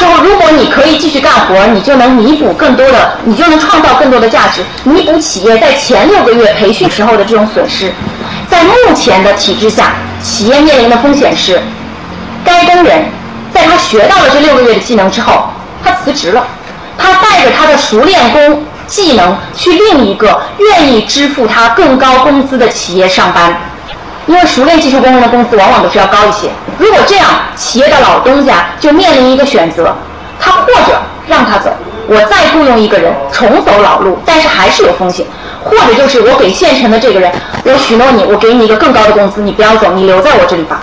[0.00, 7.92] 到时候如果你可以继续干活，你就能弥补更多的，你就能创造更多的价值，弥补企业在前六个月培训时候的这种损失。
[8.48, 11.60] 在目前的体制下，企业面临的风险是，
[12.42, 13.04] 该工人
[13.52, 15.50] 在他学到了这六个月的技能之后，
[15.84, 16.46] 他辞职了，
[16.96, 23.54] 他带着他的熟练工技能去另一个愿意支付他更高工资的企业上班，
[24.26, 26.48] 因为熟练技术工人的工资往往都是要高一些。
[26.78, 29.94] 如果这样，企业的老东家就面临一个选择，
[30.38, 31.70] 他或者让他走，
[32.06, 35.26] 我再雇佣一个人重走老路，但是还是有风险。
[35.62, 37.30] 或者就是我给现成的这个人，
[37.64, 40.80] 我许诺你，我给你一个更高的工资，你不要走，你留在我这里吧。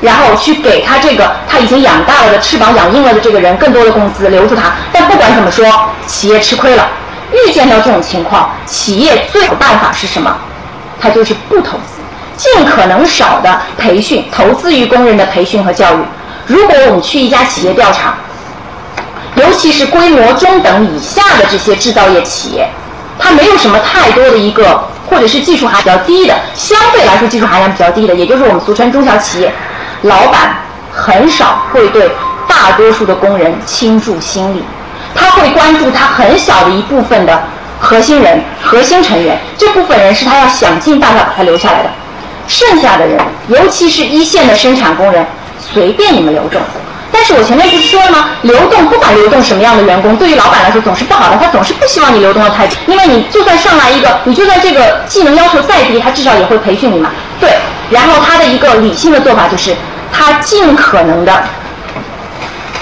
[0.00, 4.72] 然后去给他这个他已经养大了的翅膀养硬了的这个人更多的工资，留住他。
[4.92, 5.66] 但不管怎么说，
[6.06, 6.88] 企业吃亏了。
[7.32, 10.34] 预见到这种情况，企业最好办法是什么？
[11.00, 11.99] 他就是不投资，
[12.40, 15.98] 尽可能少的培训，投资于工人的培训和教育。
[16.46, 18.14] 如果我们去一家企业调查，
[19.34, 22.66] 尤其是规模中等以下的这些制造业企业。
[23.18, 29.52] 它没有什么太多的一个，或者是技术含量比较低的，相对来说技术含量比较低的，也就是我们俗称中小企业，
[30.00, 30.56] 老板
[30.90, 32.10] 很少会对
[32.48, 34.64] 大多数的工人倾注心力。
[35.14, 37.42] 他会关注他很小的一部分的
[37.78, 41.90] 核心人、核心成员，这部分人是他要想尽办法把他留下来的。
[42.50, 45.24] 剩下的人，尤其是一线的生产工人，
[45.72, 46.60] 随便你们流动。
[47.12, 48.30] 但是我前面不是说了吗？
[48.42, 57.10] 流动不管流动什么样的员工，对于老板来说总是不好的，他总是不希望你流动的太久，因为你就算上来一个，你就算这个技能要求再低，他至少也会培训你嘛。
[57.38, 57.56] 对，
[57.88, 59.76] 然后他的一个理性的做法就是，
[60.12, 61.32] 他尽可能的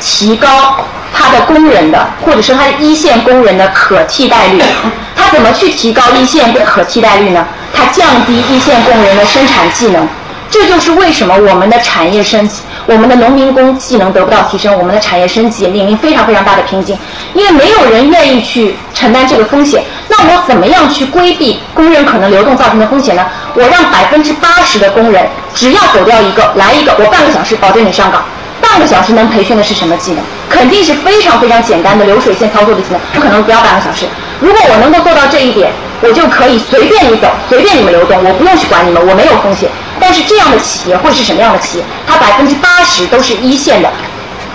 [0.00, 0.76] 提高
[1.12, 4.62] 他的工人的，或者是他一线工人的可替代率。
[5.16, 7.46] 他怎么去提高一线的可替代率呢？
[7.74, 10.08] 他降低一线工人的生产技能。
[10.50, 16.96] 这就是为什么我们的产业升级，我们的农民工技能得不到提升，我们的产业升级面临非常非常大的瓶颈，
[17.34, 19.84] 因为没有人愿意去承担这个风险。
[20.08, 23.26] 那我怎么样去规避工人可能流动造成的风险呢？
[23.52, 28.24] 我让百分之八十的工人只要走掉一个，来一个，我半个小时保证你上岗。
[28.70, 30.22] 半个小时能培训的是什么技能？
[30.50, 34.06] 肯定是非常非常简单的流水线操作的技能，不可能不要半个小时。
[34.40, 39.68] 如果我能够做到这一点，我就可以随便你走，随便你们流动，我不用去管你们，我没有风险。
[39.98, 41.84] 但是这样的企业会是什么样的企业？
[42.06, 43.90] 它百分之八十都是一线的，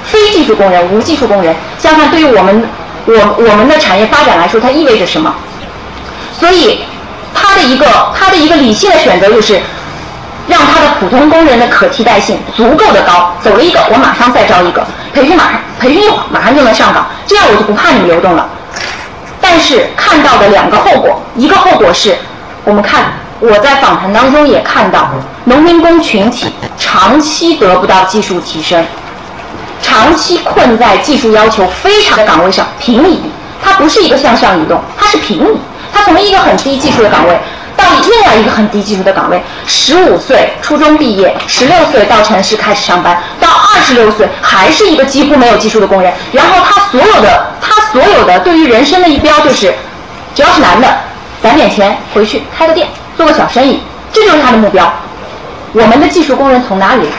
[0.05, 1.53] 非技术工人、无技术工人。
[1.77, 2.63] 相反，对于我们
[3.05, 5.33] 我我们的产业发展来说，它意味着什么？
[6.39, 6.79] 所以，
[7.33, 7.85] 它的一个
[8.17, 9.61] 它的一个理性的选择就是，
[10.47, 13.33] 让他的普通工人的可替代性足够的高。
[13.41, 17.05] 走了一个，我马上再招一个，培训马上培训一会儿，马上就能上岗。
[17.25, 18.47] 这样我就不怕你们流动了。
[19.39, 22.15] 但是看到的两个后果，一个后果是，
[22.63, 23.05] 我们看。
[23.39, 25.09] 我在访谈当中也看到，
[25.43, 26.47] 农民工群体
[26.79, 28.81] 长期得不到技术提升，
[29.81, 33.19] 长期困在技术要求非常的岗位上平移，
[33.61, 35.57] 它不是一个向上移动，它是平移，
[35.91, 37.37] 它从一个很低技术的岗位
[37.75, 49.73] 到另外一个很低技术的岗位，十五岁初中毕业，十六岁到城市开始上班，到二十六岁还是一个几乎没有技术的工人，然后他所有的他所有的对于人生的一标就是，
[50.33, 50.87] 只要是男的，
[51.41, 52.87] 攒点钱回去开个店。
[53.15, 53.79] 做个小生意，
[54.11, 54.91] 这就是他的目标。
[55.71, 57.11] 我们的技术工人从哪里来？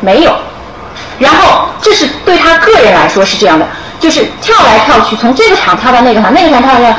[0.00, 0.32] 没有。
[1.18, 3.66] 然后这是对他个人来说是这样的，
[3.98, 6.96] 就是跳来跳去，从这个厂跳到那个厂，那个厂跳到那个，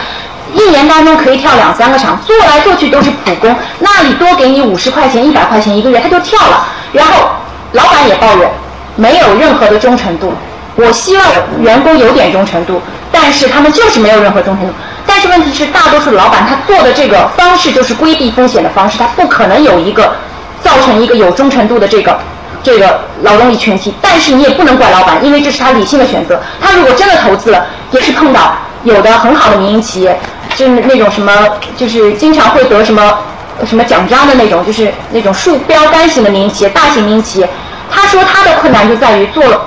[0.56, 3.54] 一年当中可以跳两三个厂，做来做去都是普工。
[3.80, 6.66] 那里多给你五十块钱、一百块钱一个月，他就跳了。
[6.94, 7.30] 然后
[7.74, 8.50] 老板也抱怨，
[8.96, 10.34] 没有任何的忠诚度。
[10.78, 11.26] 我希望
[11.62, 14.74] 员工有点忠诚度，但是他们就是没有任何忠诚度。
[15.06, 20.16] 但是问题是，大多数老板他做的这个方式就是规避风险的方式，他不可能有一个
[20.64, 22.18] 造成一个有忠诚度的这个
[22.64, 23.94] 这个劳动力群体。
[24.02, 26.42] 但是你也不能怪老板，因为这是他理性的选择。
[26.62, 30.20] 他如果真的投资了，也是碰到有的很好的民营企业，
[30.56, 31.32] 就是那种什么，
[31.78, 33.20] 就是经常会得什么
[33.66, 37.50] 什么奖章的那种，就是那种树标杆型的民营企业、大型民营企业。
[37.92, 39.62] 他说他的困难就在于做了。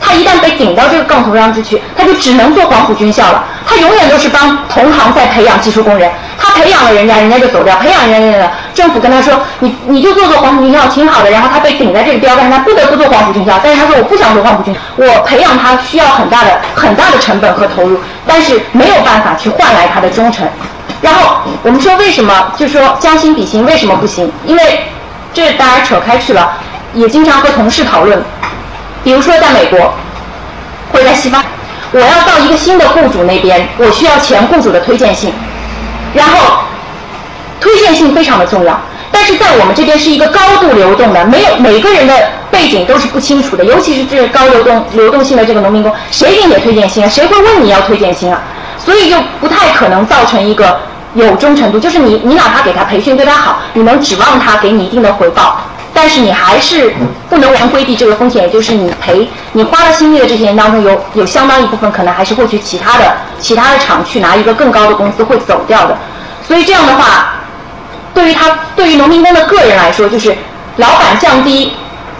[0.00, 3.44] 他一旦被顶到这个杠头上之去，他就只能做黄埔军校了。
[3.66, 13.60] 他永远都是帮同行在培养技术工人，他培养了人家，人家就走掉；培养人家，政府跟他说：“你你就做做黄埔军校挺好的。”然后他被顶在这个标杆上，他不得不做黄埔军校。
[13.62, 20.48] 但是他说：“我不想做黄埔军校，我培养他需要很大的很大的成本和投入，但是没有办法去换来他的忠诚。”
[21.00, 22.52] 然后我们说为什么？
[22.56, 24.30] 就说将心比心，为什么不行？
[24.44, 24.80] 因为
[25.32, 26.50] 这当然扯开去了，
[26.94, 28.20] 也经常和同事讨论。
[29.02, 29.92] 比如说，在美国，
[30.92, 31.42] 或者在西方，
[31.92, 35.32] 我要到一个新的雇主那边，我需要前雇主的推荐信，
[36.14, 36.58] 然后
[37.60, 38.78] 推荐信非常的重要。
[39.12, 42.14] 但是在我们这边是一个高度流动的，没有每个人的
[42.50, 47.08] 背景都是不清楚的，尤其是这个高流动流动性的这个农民工，谁给你推荐信啊？
[47.08, 48.40] 谁会问你要推荐信啊？
[48.78, 50.80] 所以就不太可能造成一个
[51.14, 55.60] 有忠诚度，就是你你哪怕给他培训对他好，你能指望他给你一定的回报。
[55.92, 56.92] 但是你还是
[57.28, 65.98] 不能完全规避这个风险，也就是你赔你花了心力的这些人当中，有有相当一部分可能还是会去其他的其他的厂去拿一个更高的工资会走掉的。
[66.46, 67.34] 所以这样的话，
[68.14, 70.34] 对于他对于农民工的个人来说，就是
[70.76, 71.72] 老板降低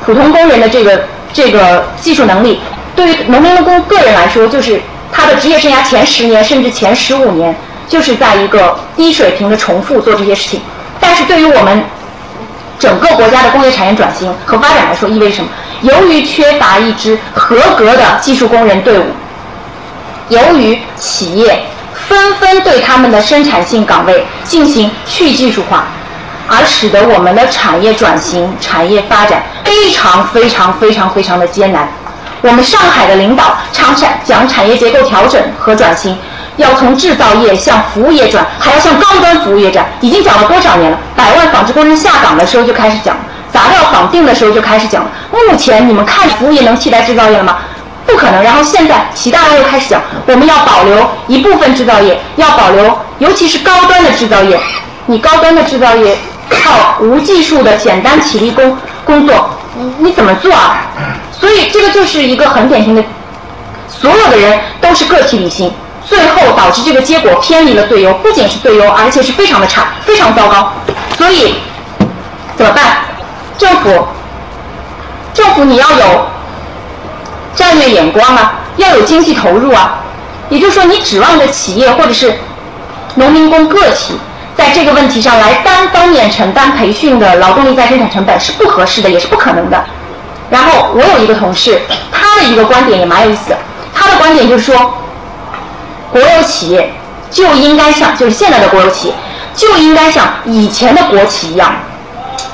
[0.05, 2.59] 普通工人的这个这个技术能力；
[2.97, 4.81] 对于农民工个人来说，就是
[5.12, 7.55] 他的职业生涯前十年甚至前十五年
[7.89, 10.61] 就是在一个低水平的重复做这些事情。
[10.99, 11.83] 但是对于我们。
[12.81, 15.51] 整个国家的工业产业转型和发展来说，意味着什么？
[15.83, 19.05] 由于缺乏一支合格的技术工人队伍，
[20.31, 21.62] 由于企业
[22.09, 25.85] 纷纷对他们的生产性岗位进行去技术化，
[26.49, 31.87] 而使得我们的产业转型、产业发展非常非常非常非常的艰难。
[32.41, 36.16] 我们上海的领导常产讲产业结构调整和转型。
[36.57, 40.98] 要从制造业向服务业转，还要向高端服务业转，已经讲了多少年了？
[41.16, 43.16] 百万纺织工人下岗的时候就开始讲，
[43.53, 45.11] 杂料绑定的时候就开始讲了。
[45.30, 47.59] 目前你们看服务业能替代制造业了吗？
[48.07, 48.42] 不可能。
[48.42, 54.59] 然后现在习大大又开始讲，我们要保留一部分制造业，要保留尤其是高端的制造业。
[55.07, 56.16] 你高端的制造业
[56.48, 60.86] 靠无技术的简单体力工工作，你你怎么做啊？
[61.32, 63.03] 所以这个就是一个很典型的，
[63.88, 65.72] 所有的人都是个体理性，
[66.11, 70.73] 最后导致这个结果偏离了对优，不仅是对优，而且是非常的差，非常糟糕。
[71.17, 71.55] 所以
[72.57, 72.97] 怎么办？
[73.57, 74.07] 政府，
[75.33, 76.27] 政府你要有
[77.55, 80.01] 战略眼光啊，要有经济投入啊。
[80.49, 82.35] 也就是说，你指望着企业或者是
[83.15, 84.19] 农民工个体
[84.57, 89.81] 在这个问题上来单方面承担培训的劳动力再生产成本是不合适的，也是不可能的。
[90.51, 91.81] 然后我有一个同事，
[92.11, 93.57] 他的一个观点也蛮有意思的。
[93.95, 94.93] 他的观点就是说，
[96.13, 96.93] 国有企业
[97.31, 99.15] 就应该像就是现在的国有企业
[99.55, 101.75] 就应该像以前的国企一样，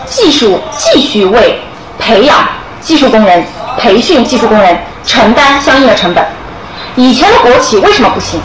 [0.07, 1.59] 技术继续为
[1.99, 2.49] 培养
[2.81, 3.45] 技术工人、
[3.79, 6.25] 培训技术工人承担相应的成本。
[6.97, 8.41] 以前的国企为什么不行？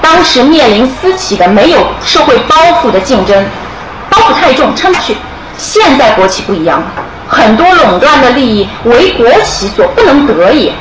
[0.00, 3.44] 当时面临私企的没有社会包袱的竞争，
[4.08, 5.16] 包袱太重，撑不去。
[5.58, 6.86] 现在国企不一样了。
[7.28, 10.72] 很多垄断的利益为国企所不能得也，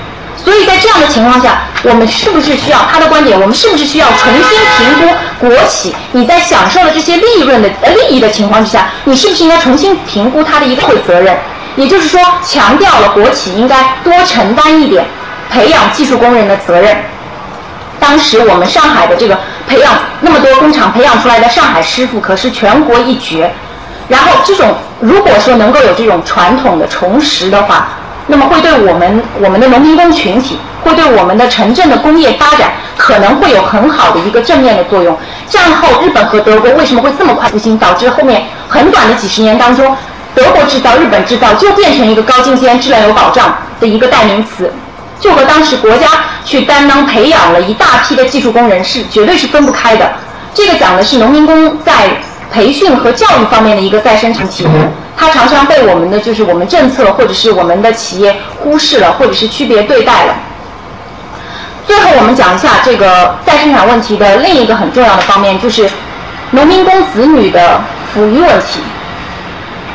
[0.46, 3.38] 所以在这样的情况下，我们是不是需要他的观点？
[3.38, 4.42] 我们是不是需要重新
[4.78, 5.94] 评估国企？
[6.12, 11.36] 你在享受了这些利润的呃利益的情况之下，你是不是应该重新评估它的一个会责任？
[11.76, 15.04] 也就是说，强调了国企应该多承担一点
[15.50, 16.96] 培养技术工人的责任。
[18.00, 19.38] 当时我们上海的这个
[19.68, 23.52] 培养那么多工厂培养出来的上海师傅可是全国一绝。
[24.08, 27.88] 然后这种如果说能够有这种传统的重拾的话，
[28.28, 35.16] 那么会对我们我们的农民工群体，会对我们的城镇的工业发展可能会有很好的一个正面的作用。
[35.48, 39.96] 战后日本和德国为什么会这么快复兴，导致后面很短的几十年当中，
[40.34, 44.74] 德国制造、日本制造就变成一个高精尖、质量有保障的一个代名词，
[45.20, 46.08] 就和当时国家
[46.44, 50.12] 去担当培养了一大批的技术工人是绝对是分不开的。
[50.54, 52.10] 这个讲的是农民工在。
[52.52, 54.66] 培训和教育方面的一个再生产体，
[55.18, 60.36] 它常常被我们的就是我们政策或者是我们的企业忽视了，或者是区别对待了。
[61.88, 65.90] 最后，我们讲一下这个再生产问题的另一个很重要的方面，就是
[66.52, 67.80] 农民工子女的
[68.14, 68.80] 抚育问题。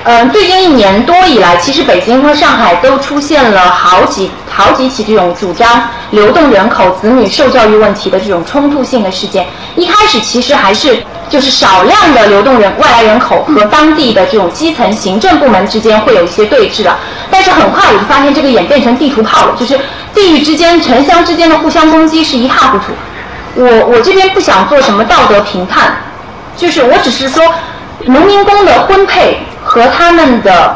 [0.04, 9.46] 嗯，最近一年多以来，其实北京和上海都出现了好几好几起这种主张流动人口子女受教育问题的这种冲突性的事件。
[9.76, 16.94] 一开始其实还是就是少量的流动人外来人口和当地的这种基层行政部门之间会有一些对峙的，
[17.30, 19.78] 但是很快我就发现这个演变成地图炮了，就是
[20.12, 22.92] 地域之间、城乡之间的互相攻击是一塌糊涂。
[23.54, 25.96] 我我这边不想做什么道德评判，
[26.56, 27.42] 就是我只是说
[28.04, 29.38] 农民工的婚配。
[29.62, 30.74] 和他们的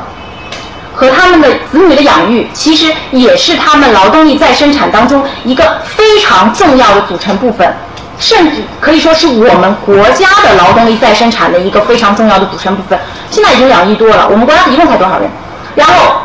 [0.92, 7.74] 和他们的子女的养育，其实也是他们劳动力再生产当中一个非常重要的组成部分，
[8.18, 12.98] 甚至可以说是我们国家的劳动力再生产的一个非常重要的组成部分。
[13.30, 15.28] 现在已经两亿多了，我们国家一共才多少人？
[15.74, 16.16] 然后，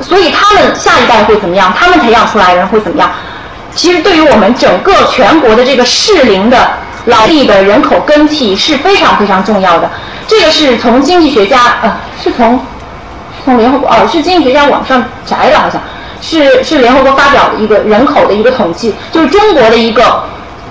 [0.00, 1.72] 所以他们下一代会怎么样？
[1.76, 3.10] 他们培养出来的人会怎么样？
[3.74, 6.70] 其实对于我们整个全国的这个适龄的
[7.06, 9.90] 劳力的人口更替是非常非常重要的。
[10.28, 12.58] 这个是从经济学家呃，是从
[13.44, 15.80] 从联合国哦，是经济学家网上摘的，好像
[16.22, 20.22] 是是联合国发表的一个人口的一个统计，就是中国的一个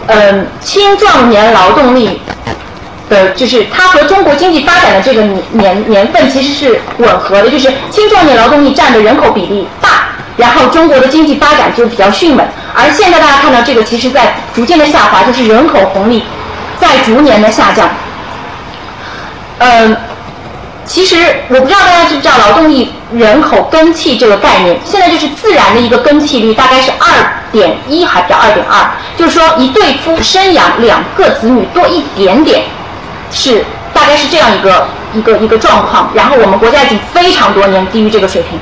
[0.08, 2.20] 嗯青壮年劳动力
[3.10, 16.24] 的，就是它和中国经济发展的这个年年份其实是吻合的，就是青壮年劳动力占的人口比例大，然后中国的经济发展就比较迅猛，而现在大家看到这个，其实在逐渐的下滑，就是人口红利
[16.80, 17.89] 在逐年的下降。
[19.60, 19.95] 嗯，
[20.86, 21.16] 其实
[21.48, 24.78] 我不知道大家知不知道劳动力人口更替这个概念。
[24.84, 27.08] 现在就是自然的一个更替率大概是二
[27.52, 28.86] 点一还是二点二，
[29.18, 32.64] 就是说一对夫生养两个子女多一点点，
[33.32, 33.64] 是
[33.94, 36.10] 大概是这样一个一个一个状况。
[36.14, 38.60] 然后我们国家已经非常多年低于这个水平，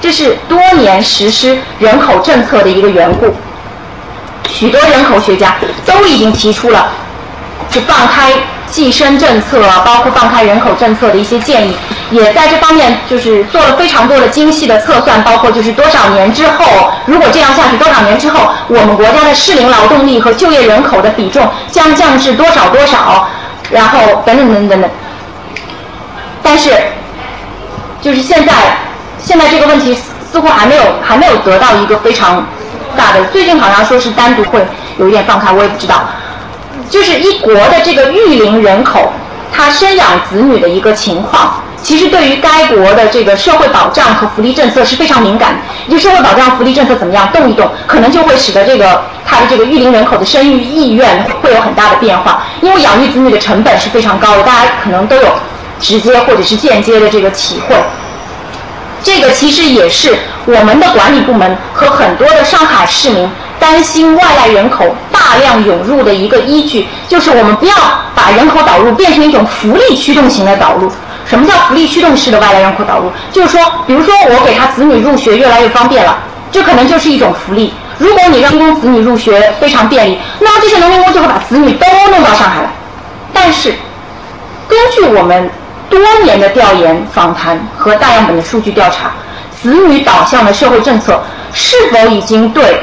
[0.00, 3.32] 这是多年实施人口政策的一个缘故。
[4.52, 5.54] 许多人口学家
[5.86, 6.90] 都已经提出了，
[7.70, 8.32] 是放开。
[8.70, 11.76] 计生政策，包括放开人口政策的一些建议，
[12.10, 23.28] 也在这方面就是做了非常多的精细的测算，包括就是多少年之后，如果这样下去，多少年之后，我们国家的适龄劳动力和就业人口的比重将降至多少多少，
[23.70, 24.90] 然后等等等等等。
[26.42, 26.72] 但是，
[28.00, 28.52] 就是现在，
[29.18, 29.96] 现在这个问题
[30.32, 32.46] 似乎还没有还没有得到一个非常
[32.96, 34.64] 大的，最近好像说是单独会
[34.98, 36.04] 有一点放开，我也不知道。
[36.90, 39.12] 就是一国的这个育龄人口，
[39.52, 45.60] 他生养子女的一个情况，其实对于该国的这个社会保障和福利政策是非常敏感。
[45.88, 52.42] 就社会保障福利政策怎么样动一动，可能就会使得这个他的这个育龄人口的生育意愿会有很大的变化。
[52.60, 55.28] 因为养育子女的成本是非常高的，大家可能都有
[55.80, 57.76] 直接或者是间接的这个体会。
[59.02, 60.14] 这个其实也是
[60.44, 63.30] 我们的管理部门和很多的上海市民
[63.60, 67.74] 担心外来人口大量涌入的一个依据，就是我们不要
[68.14, 70.90] 把人口导入变成一种福利驱动型的导入。
[71.26, 73.12] 什么叫福利驱动式的外来人口导入？
[73.30, 76.18] 就是说，比如说我给他子女入学越来越方便了，
[76.50, 77.72] 这可能就是一种福利。
[77.98, 82.70] 如果你让工子女入学非常便利，那么这些农民工就会把子女都弄到上海来。
[83.32, 83.74] 但是，
[84.66, 85.48] 根据我们。
[85.90, 89.10] 多年的调研访谈和大样本的数据调查，
[89.60, 91.20] 子女导向的社会政策
[91.52, 92.80] 是否已经对，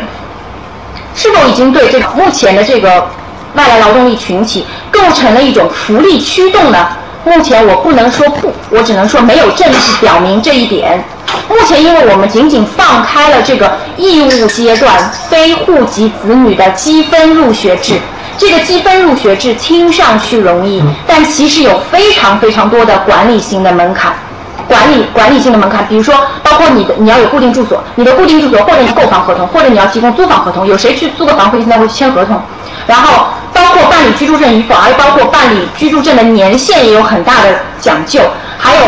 [1.17, 3.09] 是否已经对这个目前的这个
[3.55, 6.87] 外来劳动力群体构成了一种福利驱动呢？
[7.25, 11.03] 目前我不能说不，我只能说没有证据表明这一点。
[11.49, 17.99] 目前，因为我们仅仅放开了这个义务阶段非户籍子女的积分入学制。
[18.37, 24.13] 这个积分入学制听上去容易，但其实有非常非常多的管理型的门槛，
[24.67, 26.13] 管理管理性的门槛，比如说
[26.43, 32.39] 包括你的你要有固定住所，你的固定住所或者你购房合同，或者你要提供租房合同，有谁去租个房会现在会签合同？
[32.85, 38.21] 然后包括办理居住证与否，还包括办理居住证的年限也有很大的讲究，
[38.57, 38.81] 还有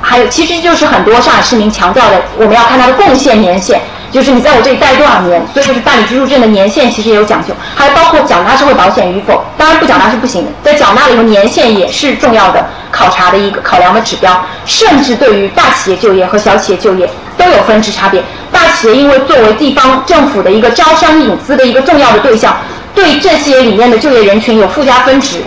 [0.00, 3.80] 还有其实就是很多上海市民强调的，我们要看他的贡献年限。
[4.10, 9.44] 就是你在我这里待多少年，所以就是办理居住证的年限其实也有讲究，还包括缴纳社会保险与否。
[9.56, 14.42] 当然不缴纳是不行的，在缴纳里头年限也是重要的考察的一个考量的指标。
[14.64, 18.22] 甚至对于大企业就业和小企业就业都有分值差别。
[18.50, 22.56] 大企业因为作为地方政府的一个招商引资的一个重要的对象，
[22.94, 25.42] 对这些里面的就业人群有附加分值，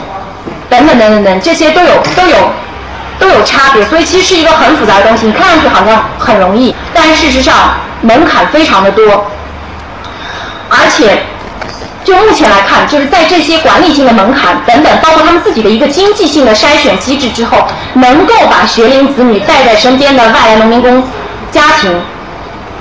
[0.70, 2.38] 等等等等等，这些都有 都有
[3.20, 3.84] 都有差别。
[3.86, 7.72] 所以其实是一个很复杂的东西，你看上去好像很容易，但是事实上。
[8.02, 9.26] 门槛非常的多，
[10.70, 11.24] 而且
[12.04, 21.04] 就目前来看，就是在这些管理性的门槛等等，包括他们自己的一个经济性的筛选机制之后，能够把学龄子女带在身边的外来农民工
[21.52, 22.02] 家庭，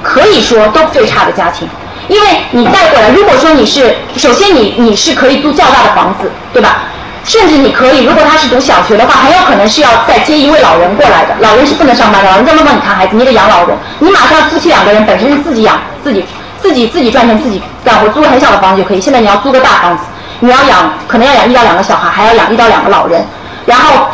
[0.02, 1.68] 可以说都最差的家庭，
[2.08, 6.84] 因为你带过来，如果说你是首先你你是可以租较大的房子，对吧？
[7.24, 11.34] 甚至你可以，如果他是读小学的话，很有可能是要再接一位老人过来的。
[11.40, 13.76] 老人是不能上班的，老人专门帮你看孩子，你得养老人。
[14.00, 16.24] 你马上夫妻两个人本身是自己养自己，
[16.60, 19.00] 自己自己赚钱自己干活，租个很小的房子就可以。
[19.00, 20.04] 现在你要租个大房子，
[20.40, 23.24] 你要养可能要养一到两个小孩，还要养一到两个老人。
[23.66, 24.08] 然后，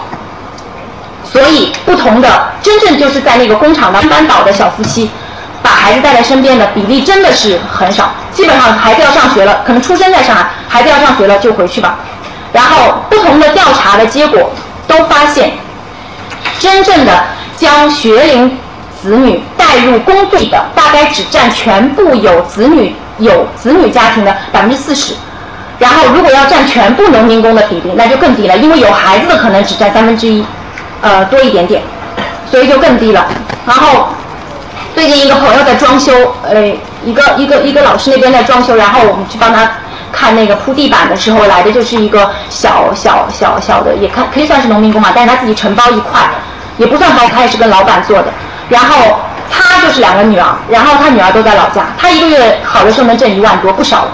[1.24, 2.28] 所以不同的
[2.60, 5.10] 真正就是在那个工厂当班倒的小夫妻，
[5.62, 8.10] 把孩子带在身边的比例真的是很少。
[8.32, 11.96] 基本上孩子要上学了，可能出生在上海，孩子要上学了就回去吧。
[12.56, 14.50] 然后不同的调查的结果
[14.88, 15.52] 都发现，
[16.58, 17.12] 真正的
[17.54, 18.58] 将学龄
[19.02, 25.12] 子女带入工作的，大概只占全部有子女有子女家庭的百分之四十。
[25.78, 30.42] 然后如果要占全部农民工的比例，那就更低了，因为有孩子的可能只占三分之一，
[31.02, 31.82] 呃多一点点，
[32.50, 33.26] 所以就更低了。
[33.66, 34.08] 然后
[34.94, 36.66] 最近一个朋友在装修，呃
[37.04, 39.70] 一个一个一个老师那边在装修，然后我们去帮他。
[40.12, 46.20] 看那个铺地板的时候来的就是一个小小小小的，也看可以算是农民工嘛，但是他自己承包一块，
[46.78, 48.32] 也不算包，他也是跟老板做的。
[48.68, 54.10] 然后他就是两个女儿，然后他女儿都在老家，他一个月好的时候能挣一万多，不少了。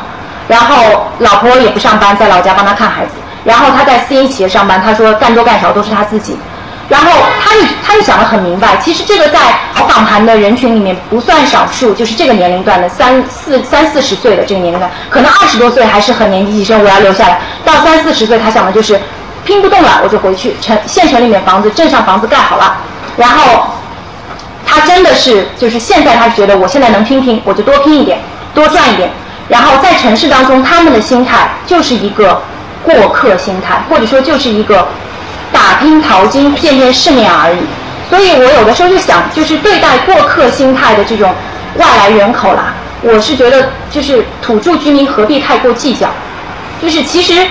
[0.49, 3.12] 然后老婆也不上班，在老家帮他看孩子。
[3.45, 6.38] 然后他在私营企业上班，他说干多干少都是他自己。
[6.89, 7.11] 然后
[7.43, 9.39] 他又他又想得很明白，其实这个在
[9.89, 17.41] 访谈的人群里面不算少数，就是这个年龄段的三四三四十岁的这个年龄段，可能二十多岁还是很年纪轻，我要留下来。
[17.64, 19.01] 到三四十岁，他想的就是
[19.45, 22.76] 拼不动了，我就回去城县城里面房子镇上房子盖好了。
[23.16, 23.68] 然后
[24.66, 28.18] 他真的是就是现在他觉得我现在能拼拼，我就多拼一点，
[28.53, 29.11] 多赚一点。
[29.49, 32.43] 然后在城市当中，他们的心态就是一个
[32.83, 34.87] 过客心态，或者说就是一个。
[35.62, 37.58] 打拼淘金，见见世面而已。
[38.10, 41.32] 所以我有的时候就想，就是对待过客心态的这种
[41.76, 46.08] 外来人口啦，我是觉得就是土著居民何必太过计较？
[46.82, 47.46] 就是其实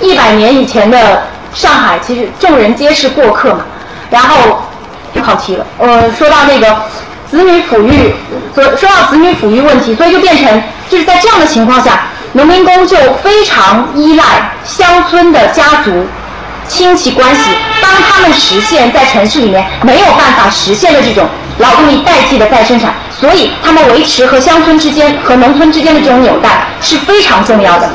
[0.00, 3.64] 一百年以前的上海，其实众人皆是过客嘛。
[4.08, 4.62] 然后
[5.24, 6.66] 跑题了，呃，说到那个
[7.28, 8.14] 子女抚育，
[8.54, 14.24] 说说到子女抚育问题，所以就变成就是在这样的情况下，农民工就非常依赖
[14.64, 16.06] 乡村的家族。
[16.68, 17.50] 亲戚关系
[17.80, 27.90] 帮他们实现在城市里面没有办法实现的这种劳动力代替的再生产，所以他们维持和乡村之间和农村之间的这种纽带是非常重要的。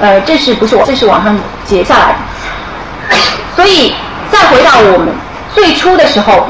[0.00, 0.84] 呃，这是不是我？
[0.84, 3.16] 这是网上截下来的。
[3.54, 3.94] 所以
[4.30, 5.08] 再回到我们
[5.54, 6.48] 最初的时候，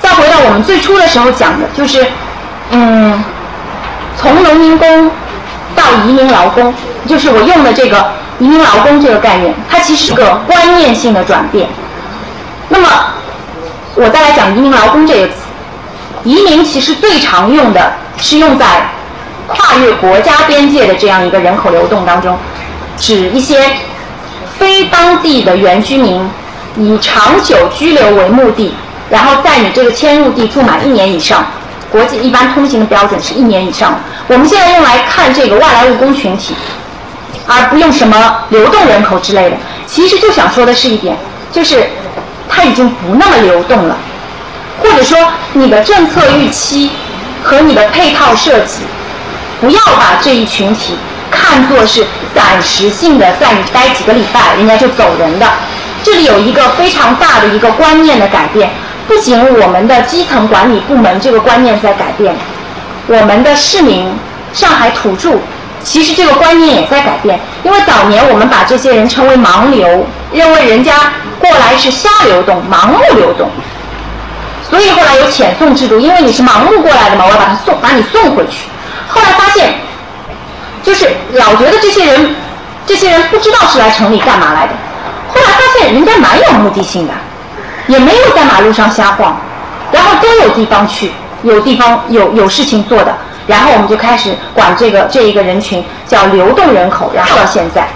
[0.00, 2.06] 再回到我们最初的时候讲的，就是
[2.70, 3.24] 嗯，
[4.16, 5.10] 从农民工
[5.74, 6.72] 到移民劳工，
[7.06, 11.68] 就是我用的这个移民劳工这个概念，它其实是个观念性的转变。
[12.68, 12.88] 那么
[13.94, 15.34] 我再来讲移民劳工这个词，
[16.24, 18.88] 移民其实最常用的是用在
[19.46, 22.36] 跨越国家边界的这样一个人口流动当中，
[22.98, 23.70] 指一些
[24.58, 26.28] 非当地的原居民
[26.76, 28.74] 以长久居留为目的，
[29.10, 31.44] 然后在你这个迁入地住满一年以上，
[31.90, 33.98] 国际一般通行的标准是一年以上。
[34.26, 36.54] 我们现在用来看这个外来务工群体，
[37.46, 39.56] 而不用什么流动人口之类的，
[39.86, 41.16] 其实就想说的是一点，
[41.52, 41.86] 就是
[42.48, 43.96] 它已经不那么流动了，
[44.82, 45.18] 或者说
[45.52, 46.90] 你的政策预期
[47.42, 48.80] 和你的配套设计，
[49.60, 50.96] 不要把这一群体
[51.30, 55.46] 看作是暂时性的，在你待几个礼拜，人家就走人的。
[56.02, 58.70] 这里有一个非常大的一个观念的改变，
[59.06, 62.34] 不仅我们的基层管理部门这个观念在改变。
[63.06, 64.06] 我们的市民，
[64.52, 65.32] 上海土著，
[65.82, 67.38] 其实这个观念也在改变。
[67.62, 73.50] 因为早年我们把这些人称为盲流，认为人家过来是瞎流动、盲目流动，
[74.70, 76.00] 所以后来有遣送制度。
[76.00, 78.68] 因为你是盲目过来的嘛，我要把他送，把你送回去。
[79.06, 79.74] 后来发现，
[80.82, 82.34] 就是老觉得这些人，
[82.86, 84.72] 这些人不知道是来城里干嘛来的。
[85.28, 87.12] 后来发现人家蛮有目的性的，
[87.86, 89.36] 也没有在马路上瞎晃，
[89.92, 91.10] 然后都有地方去。
[91.42, 93.14] 有地方有有事情做的，
[93.46, 97.86] 然后我们就开始管这个这一个人群叫流动人口，然后到现在，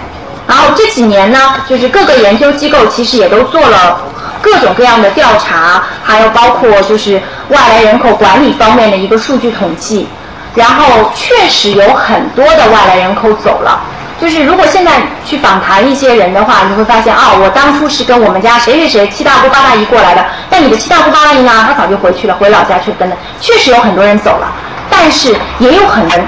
[0.47, 3.99] 然后这几年呢，就是各个研究机构其实也都做了
[4.39, 10.07] 各种各样的调查，还有包括就是外来人口管理方面的一个数据统计，
[10.53, 13.81] 然后确实有很多的外来人口走了。
[14.21, 23.17] 就是如果现在去访谈一些人的话，你会发现啊，我当初是跟我们家谁谁谁七大姑八大姨过来的，但你的七大姑八大姨呢，他早就回去了，回老家去等等。
[23.39, 24.51] 确实有很多人走了，
[24.89, 26.27] 但是也有很多人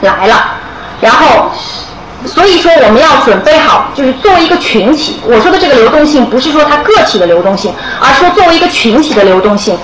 [0.00, 0.52] 来了。
[1.00, 1.50] 然后，
[2.24, 9.78] 所以说我们要准备好，就是作为一个群体，我说的这个流动性不是说它个体的流动性，而说作为一个群体的流动性，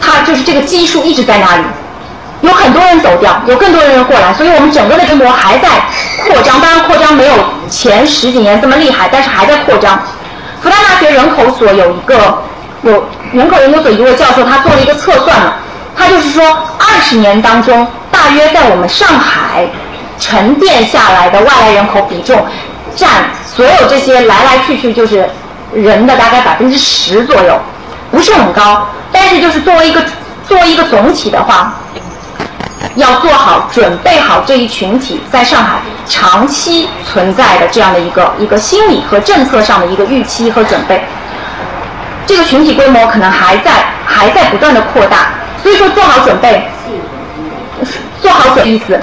[0.00, 1.62] 它就是这个基数一直在那里。
[2.44, 5.68] 有很多人走掉，有更多的人过来，所以我们整个的中国还在
[6.28, 6.60] 扩张。
[6.60, 7.32] 当然，扩张没有
[7.70, 9.98] 前十几年这么厉害，但是还在扩张。
[10.62, 12.38] 复旦大学人口所有一个
[12.82, 15.54] 有人口研究所一位教授，他做了一个测算嘛，
[15.96, 16.44] 他就是说，
[16.78, 19.66] 二十年当中，大约在我们上海
[20.20, 22.44] 沉淀下来的外来人口比重，
[22.94, 23.08] 占
[23.56, 25.26] 所有这些来来去去就是
[25.72, 27.58] 人的大概百分之十左右，
[28.10, 30.02] 不是很高，但是就是作为一个
[30.46, 31.72] 作为一个总体的话。
[32.96, 41.02] 要做好准备好这一群体在上海长期存在的这样的一个一个心理和政策上的一个预期和准备，
[42.26, 45.30] 这个群体规模可能还在还在不断的扩大，
[45.62, 46.68] 所以说做好准备，
[48.20, 48.98] 做好准备意思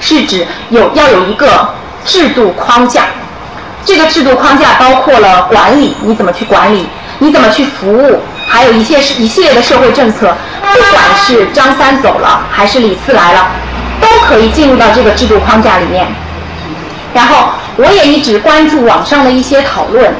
[0.00, 1.68] 是指有要有一个
[2.04, 3.04] 制度框架，
[3.84, 6.88] 这个制度框架包括了管理，你怎么去管理，
[7.18, 8.20] 你怎么去服务。
[8.46, 13.48] 还有一些是一系列的社会政策，不管是张三走了还是李四来了，
[14.00, 16.06] 都可以进入到这个制度框架里面。
[17.12, 20.14] 然后我也一直关注网上的一些讨论，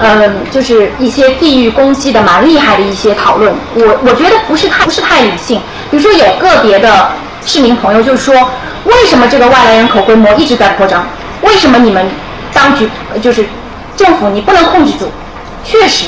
[0.00, 3.54] 嗯，就是一些地域攻击的蛮厉害的一些讨论。
[3.74, 5.60] 我我觉得不是太不是太理性。
[5.90, 7.12] 比如说有个别的
[7.44, 8.34] 市民朋友就说，
[8.84, 11.06] 为什么这个外来人口规模一直在扩张？
[11.42, 12.06] 为什么你们
[12.52, 12.88] 当局
[13.22, 13.46] 就是
[13.96, 15.10] 政府你不能控制住？
[15.64, 16.06] 确实。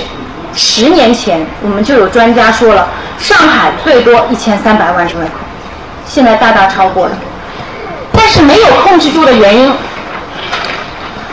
[0.54, 2.88] 十年前，我们就有专家说了，
[3.18, 5.30] 上海最多一千三百万人口，
[6.06, 7.12] 现在大大超过了。
[8.12, 9.72] 但是没有控制住的原因，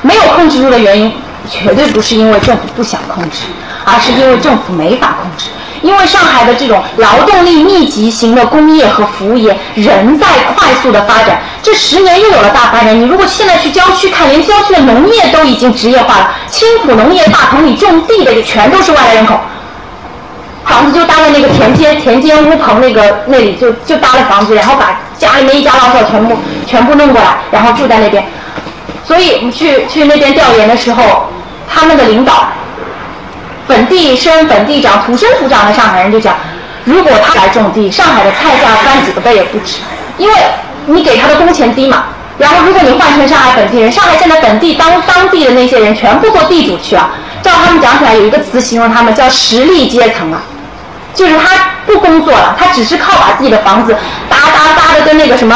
[0.02, 1.14] 没有控制住的原因，
[1.50, 3.44] 绝对不是因为政府不想控制，
[3.86, 5.50] 而是因为政府没法控制。
[5.82, 13.00] 因为上海的这种劳动力密集型的工业和服务业仍在快速的发展，这十年又有了大发展。
[13.00, 19.40] 你如果现在去郊区看，连郊区的农业都已经职业化了，青浦农业大棚里种地的就全都是外来人口，
[20.66, 28.24] 房子就搭在那个田间田间屋棚那个那里，就就搭了房子，然后把家里面一家老小全部全部弄过来，然后住在那边。
[29.06, 31.30] 所以我们去去那边调研的时候，
[31.68, 32.48] 他们的领导。
[33.70, 36.36] 本地生、本地长、土生土长的上海人就讲，
[36.86, 39.76] 如果他来种地，上海的菜价翻几个倍也不止，
[40.18, 40.36] 因为
[40.88, 42.06] 你给他的工钱低嘛。
[42.40, 47.12] 然后如果你换成上海本地人，上海现在本地当当地的那些人全部做地主去啊，
[47.44, 50.42] 照他们讲起来，有一个词形容他们叫实力阶层啊，
[51.14, 53.96] 就是他不工作了，他只是靠把自己的房子
[54.28, 55.56] 搭搭搭的跟那个什么，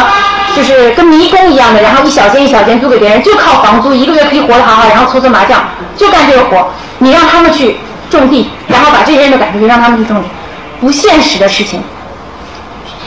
[0.55, 5.63] 就是跟迷宫一样的，然后一小间一小间租给别人，就靠房租，一个月可以活得好好，然后搓搓麻将，
[5.97, 6.69] 就干这个活。
[6.99, 7.79] 你让他们去。
[8.17, 10.27] 种地，然后把这些人都赶出去，让他们去种地，
[10.79, 11.81] 不现实的事情。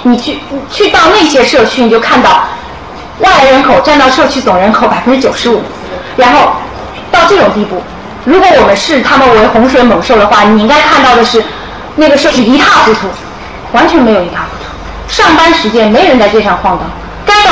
[0.03, 0.39] 你去
[0.71, 2.45] 去到那些社区，你就看到
[3.19, 5.61] 外来人口占到社区总人口百分之九十五，
[6.17, 6.53] 然后
[7.11, 7.83] 到这种地步，
[8.25, 11.43] 如果我们视他们为洪水猛兽的话，你应该看到的是
[11.97, 13.09] 那个社区一塌糊涂，
[13.73, 14.71] 完全没有一塌糊涂。
[15.09, 16.91] 上班时间没人在街上晃荡，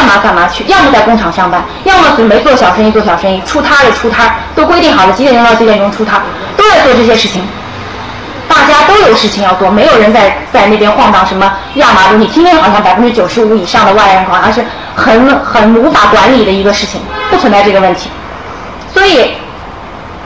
[0.05, 6.21] 干嘛干嘛去，要么在工厂上班，要么准备做小生意做小生意，出摊的出摊，都规定好了几点钟到几点钟出摊，
[6.59, 7.43] 都在做这些事情。
[8.47, 12.19] 大家都有事情要做，没有人在在那边晃荡什么压马路。
[12.19, 14.63] 你今天，好像百分之九十五以上的外来人口，而是
[14.95, 17.01] 很很无法管理的一个事情，
[17.31, 18.11] 不存在这个问题。
[18.93, 19.33] 所以，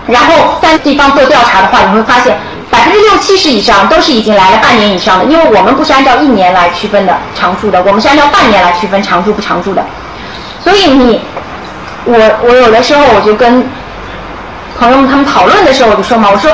[0.08, 2.36] 然后在地方做调查的话，你会发现
[2.70, 9.84] 百分之六七十以上都是已经来了半年以上的，因为我们不是按照一年来区分的常住的，我们是按照半年来区分常住不常住的。
[10.62, 11.20] 所以你，
[12.04, 13.66] 我我有的时候我就跟
[14.78, 16.50] 朋友们他们讨论的时候，我就说嘛，我说。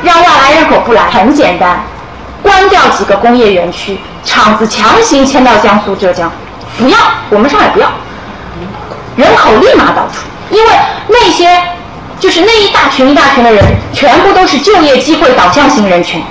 [0.00, 1.82] 让外来人口不来很简单，
[2.40, 6.30] 关掉几个工业园区，厂子强行迁到江苏、浙江，
[6.78, 6.96] 不要，
[7.30, 7.88] 我们上海不要，
[9.16, 10.70] 人口立马倒出，因为
[11.08, 11.60] 那些
[12.18, 16.22] 就是那一大群一大群的人，全部都是就业机会导向型人群，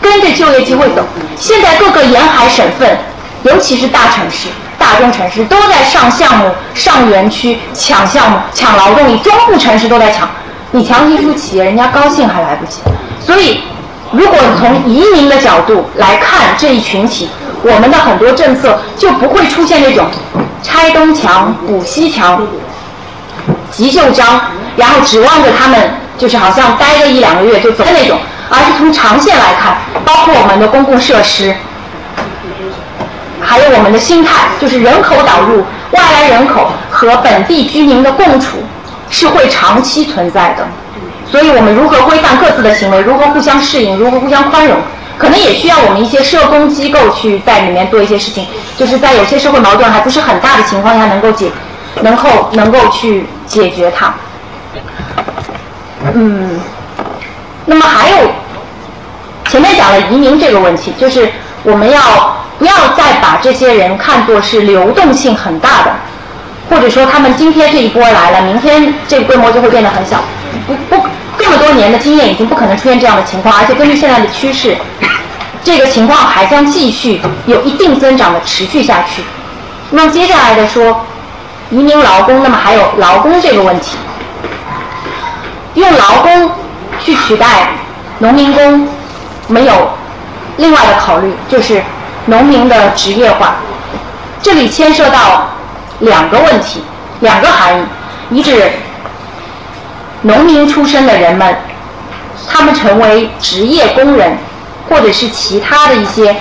[0.00, 1.02] 跟着就业机会走。
[1.36, 2.96] 现在各个沿海省份，
[3.42, 10.28] 尤其是大城市、大中城市，都在上项目、上园区、抢项目、抢劳动力，中部城市都在抢。
[10.70, 12.80] 你强行出企业，人家高兴还来不及。
[13.24, 13.60] 所以，
[14.12, 17.28] 如果你从移民的角度来看这一群体，
[17.62, 20.06] 我们的很多政策就不会出现那种
[20.62, 22.46] 拆东墙补西墙、
[23.76, 24.40] 急就章，
[24.76, 28.18] 然后指望着他们就是好像待个一两个月就走的那种，
[28.48, 31.54] 而是从长线来看，包括我们的公共设施，
[33.40, 38.58] 还有我们的心态，就是人口导入、外来人口和本地居民的共处。
[39.10, 40.66] 是会长期存在的，
[41.30, 44.76] 所以我们如何规范各自的行为，如何互相适应，如何互相宽容，
[45.18, 48.44] 可能也需要我们一些社工机构去在里面做一些事情，
[48.76, 51.48] 就是在有些社会矛盾还不是很大的情况下，能够解，
[52.00, 54.14] 能够能够去解决它。
[56.14, 56.60] 嗯，
[57.64, 58.16] 那么还有
[59.48, 61.30] 前面讲了移民这个问题，就是
[61.62, 65.92] 我们要不要再把这些人看作是流动性很大的。
[66.70, 70.24] 或者说，他们今天这一波来了，明天这个规模就会变得很小。
[70.66, 71.06] 不不，
[71.38, 74.74] 这么多年的经验已经不可能出现这样的情况，而且根据现在的趋势，
[75.62, 79.22] 这个情况还将继续有一定增长的持续下去。
[79.90, 81.04] 那么接下来的说，
[81.70, 83.96] 移民劳工，那么还有劳工这个问题，
[85.74, 86.50] 用劳工
[87.00, 87.68] 去取代
[88.18, 88.88] 农民工，
[89.48, 89.90] 没有
[90.56, 91.82] 另外的考虑，就是
[92.26, 93.56] 农民的职业化，
[94.42, 95.48] 这里牵涉到。
[96.00, 96.82] 两个问题，
[97.20, 97.78] 两个含
[98.28, 98.68] 义：一指
[100.22, 101.56] 农民出身的人们，
[102.50, 104.36] 他们成为职业工人，
[104.88, 106.34] 或者是其他的一些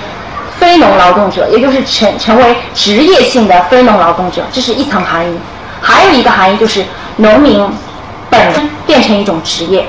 [0.60, 5.38] 非农劳动者，也就是成成为职业性的非农劳动者，这是一层含义。
[5.82, 6.86] 还有一个含义就是
[7.18, 7.68] 农民
[8.30, 9.86] 本身变成一种职业。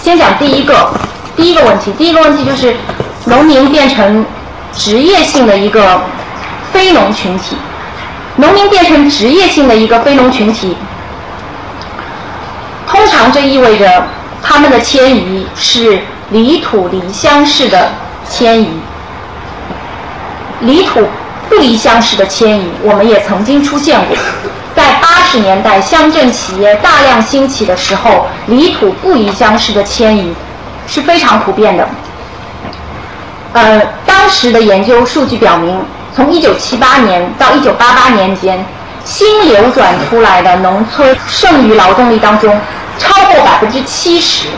[0.00, 0.90] 先讲第一个，
[1.36, 2.76] 第一个问题，第一个问题就是
[3.24, 4.24] 农民变成
[4.72, 6.00] 职业性的一个
[6.72, 7.56] 非农群体。
[8.36, 10.76] 农民变成职业性的一个非农群体，
[12.86, 14.06] 通常这意味着
[14.42, 15.98] 他们的迁移是
[16.30, 17.90] 离土离乡式的
[18.30, 18.68] 迁移。
[20.60, 21.06] 离土
[21.48, 24.16] 不离乡式的迁移，我们也曾经出现过。
[24.74, 30.34] 在八十年代乡镇企业大量兴起的时候，离土不离乡式的迁移
[30.86, 31.88] 是非常普遍的。
[33.52, 35.80] 呃，当时的研究数据表明。
[36.14, 38.64] 从一九七八年到一九八八年间，
[39.04, 42.58] 新流转出来的农村剩余劳动力当中，
[42.98, 44.48] 超过百分之七十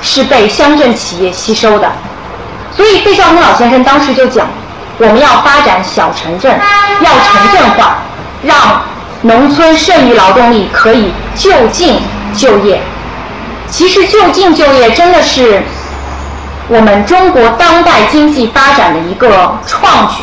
[0.00, 1.92] 是被乡镇企业吸收的。
[2.74, 4.48] 所以费孝通老先生当时就讲，
[4.98, 6.58] 我们要发展小城镇，
[7.00, 7.98] 要城镇化，
[8.42, 8.82] 让
[9.22, 12.00] 农村剩余劳动力可以就近
[12.34, 12.80] 就业。
[13.68, 15.62] 其实就近就业真的是
[16.68, 20.22] 我们中国当代经济发展的一个创举。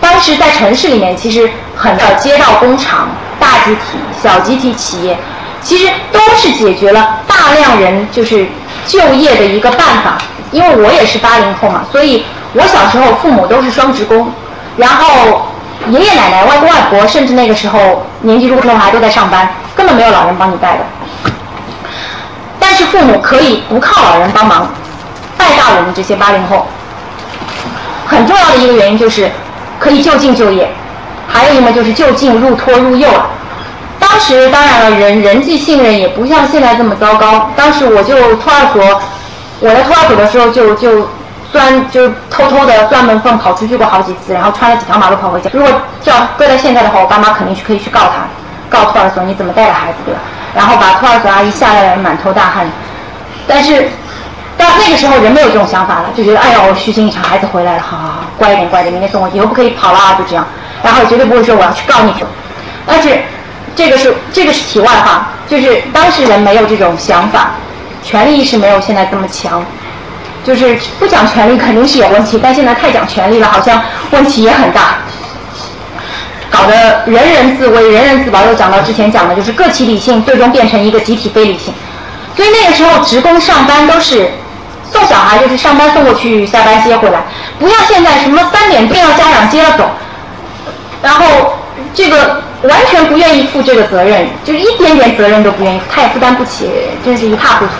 [0.00, 3.08] 当时在城市里面，其实很多街道工厂、
[3.38, 5.16] 大集体、小集体企业，
[5.62, 8.46] 其实都是解决了大量人就是
[8.86, 10.18] 就业的一个办法。
[10.50, 14.30] 因为我也是八零后嘛，所以我小时候父母都是双职工，
[14.76, 15.42] 然后
[15.88, 20.84] 爷爷奶奶、外公外婆，甚至那个时候年纪入的还都在上班，根本没有老人帮你带的。
[22.58, 24.68] 但是父母可以不靠老人帮忙
[25.36, 26.66] 带大我们这些八零后。
[28.06, 29.30] 很重要的一个原因就是。
[29.78, 30.70] 可以就近就业，
[31.26, 33.08] 还有一个就是就近入托入幼。
[33.98, 37.50] 当时当然了，人人际信任也不像现在这么糟糕。
[37.56, 39.02] 当时我就托儿所
[39.58, 41.08] 我在托儿所的时候就就
[41.52, 45.50] 钻就偷偷的钻门缝跑出去过好几次，然后穿了几条马路跑回家。
[45.52, 45.70] 如果
[46.02, 48.24] 这样搁在现在的话，我爸妈肯定是可以去告他，
[48.70, 50.20] 告托儿所你怎么带的孩子对吧？
[50.54, 52.66] 然后把托儿所阿姨吓得满头大汗。
[53.46, 53.88] 但是
[54.56, 60.46] 到那个时候人没有这种想法了，就觉得哎呀我虚惊一场，孩子回来了，好好好，乖一点乖一点，明天送我，以后不可以跑了啊，就这样。
[60.82, 62.12] 然后绝对不会说我要去告你。
[62.86, 63.20] 但是
[63.76, 67.50] 这个是这个是题外话，就是当事人没有这种想法，
[68.02, 69.62] 权利意识没有现在这么强。
[70.44, 73.80] 就是不讲权利肯定是有问题，但现在太讲权利了，好像
[74.10, 74.96] 问题也很大，
[76.50, 78.44] 搞得人人自危、人人自保。
[78.44, 81.72] 又讲到之前讲的，就是个体理性最终变成一个集体非理性。
[82.36, 84.28] 所以那个时候职工上班都是
[84.90, 87.22] 送小孩，就是上班送过去，下班接回来，
[87.58, 89.88] 不要现在什么三点钟要家长接了走，
[91.02, 91.52] 然后
[91.94, 96.68] 这个完全不愿意负这个责任，就是一点点责任都不愿意，他也负担不起，
[97.04, 97.72] 真是一塌糊涂。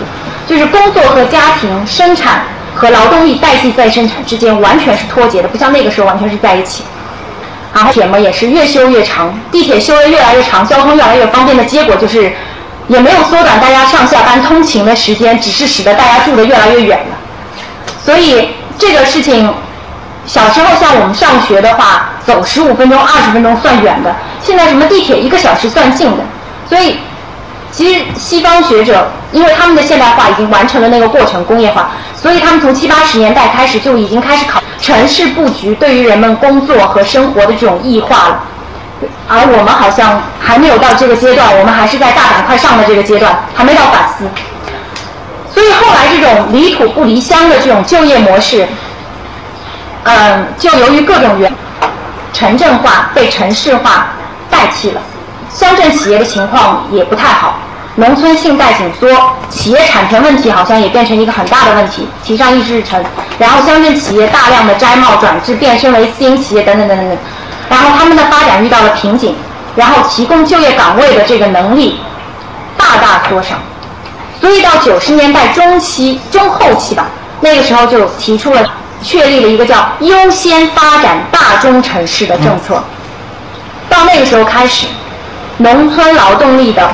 [0.45, 2.43] 就是工作和家庭、生产
[2.75, 6.83] 和劳动力代替再生产之间完全是脱节的，不像那个时候完全是在一起。
[7.73, 12.31] 然后铁嘛也是越修越长，地铁修得越来越长，交通越来越方便的结果就是，
[12.87, 17.17] 也没有缩短大家上下班通勤的时间，只是使得大家住得越来越远了。
[18.03, 19.51] 所以这个事情，
[20.25, 26.23] 小时候像我们上学的话，走十五分钟、二十分钟算远的，现在什么地铁一个小时算近的，
[26.67, 26.97] 所以。
[27.75, 31.89] 其实西方学者，因为他们的现代化已经完成了那个过程，工业化，
[32.23, 38.43] 所以他们从七八十年代开始就已经开始考城市布局对于人们工作和生活的这种异化了。
[39.27, 44.23] 而我们好像还没有到这个阶段，我们还是在大板块上的这个阶段，还没到反思。
[45.53, 48.65] 所以后来这种离土不离乡的这种就业模式，
[50.03, 51.51] 嗯，就由于各种原
[52.31, 54.07] 城镇化被城市化
[54.49, 55.01] 代替了。
[55.49, 57.59] 乡镇企业的情况也不太好，
[57.95, 59.07] 农村信贷紧缩，
[59.51, 63.03] 企业产权问题好像也变成一个很大的问题，提上议事日程。
[63.37, 67.17] 然后乡镇企业大量的摘帽转制，变身为私营企业等等等等等。
[67.69, 69.35] 然后他们的发展遇到了瓶颈，
[69.75, 71.99] 然后提供就业岗位的这个能力
[72.75, 73.55] 大大缩小。
[74.41, 77.05] 所以到九十年代中期、中后期吧，
[77.41, 78.61] 那个时候就提出了
[79.03, 82.83] 确立了一个叫优先发展大中城市的政策。
[83.87, 84.87] 到那个时候开始。
[85.57, 86.89] 农村劳动力的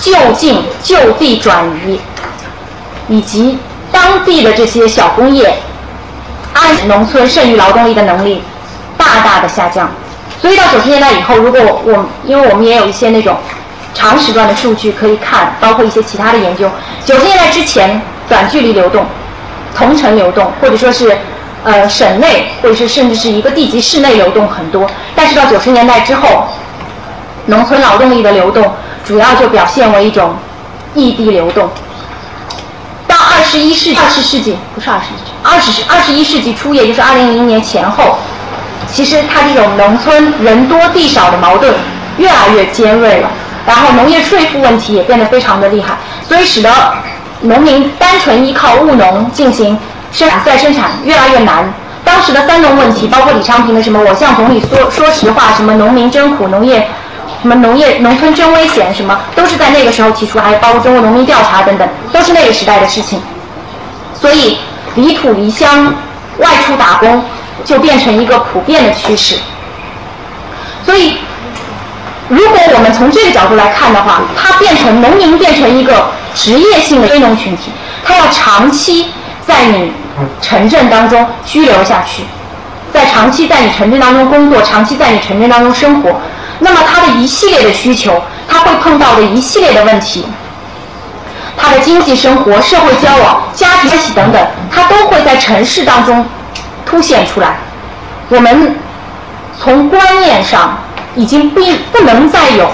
[0.00, 2.00] 就近就地转移，
[3.08, 3.58] 以及
[3.92, 5.54] 当地的这些小工业
[6.54, 8.42] 按农村剩余劳动力的能力
[8.96, 9.90] 大大的下降，
[10.40, 13.36] 所以到九十年代以后，如果我因为我们也有一些那种
[13.92, 16.70] 长时段的数据可以看，包括一些其他的研究，
[17.04, 19.04] 九十年代之前短距离流动、
[19.74, 21.14] 同城流动，或者说是
[21.62, 26.46] 呃省内或者是甚至是一个地级市内流动很多，但是到九十年代之后。
[27.50, 28.72] 农村劳动力的流动
[29.04, 30.34] 主要就表现为一种
[30.94, 31.68] 异地流动。
[33.08, 38.18] 到二十一世二十世纪不是二十世纪，二十二十一世纪初，也就是二零零零年前后，
[38.90, 41.74] 其实它这种农村人多地少的矛盾
[42.18, 43.28] 越来越尖锐了，
[43.66, 45.96] 然后农业税负问题也变得非常的厉害，
[46.28, 46.70] 所以使得
[47.40, 49.76] 农民单纯依靠务农进行
[50.12, 51.68] 生产再生产越来越难。
[52.04, 56.86] 当时的三农问题，包括李昌平的什么“我向总理说说实话”，什么农民真苦，农业。
[57.42, 58.94] 什么农业农村真危险？
[58.94, 63.20] 什么都是在那个时候提出，还有包括中国农民调查等等，都是那个时代的事情。
[64.14, 64.58] 所以
[64.94, 65.94] 离土离乡、
[66.38, 67.24] 外出打工
[67.64, 69.36] 就变成一个普遍的趋势。
[70.84, 71.16] 所以，
[72.28, 77.70] 如果我们从这个角度来看的话，它变成农民变成一个职业性的非农群体，
[78.04, 79.06] 他要长期
[79.46, 79.90] 在你
[80.42, 82.22] 城镇当中居留下去，
[82.92, 86.20] 在长期在你城镇当中工作，长期在你城镇当中生活。
[86.62, 90.26] 那么他的一系列的需求，他会碰到的一系列的问题，
[91.56, 96.24] 他的经济生活、社会交往、家庭关系等等，他都会在城市当中
[96.84, 97.56] 凸显出来。
[98.28, 98.76] 我们
[99.58, 100.78] 从观念上
[101.16, 102.70] 已经不不能再有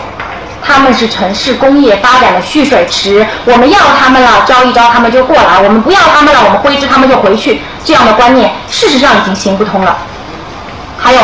[0.62, 7.61] 他们是城市工业发展的蓄水池，我们要他们了，招一招他们就过来；我们不要他们了，我们挥之他们就回去。
[7.84, 9.97] 这样的观念事实上已经行不通了。
[10.99, 11.20] 还有，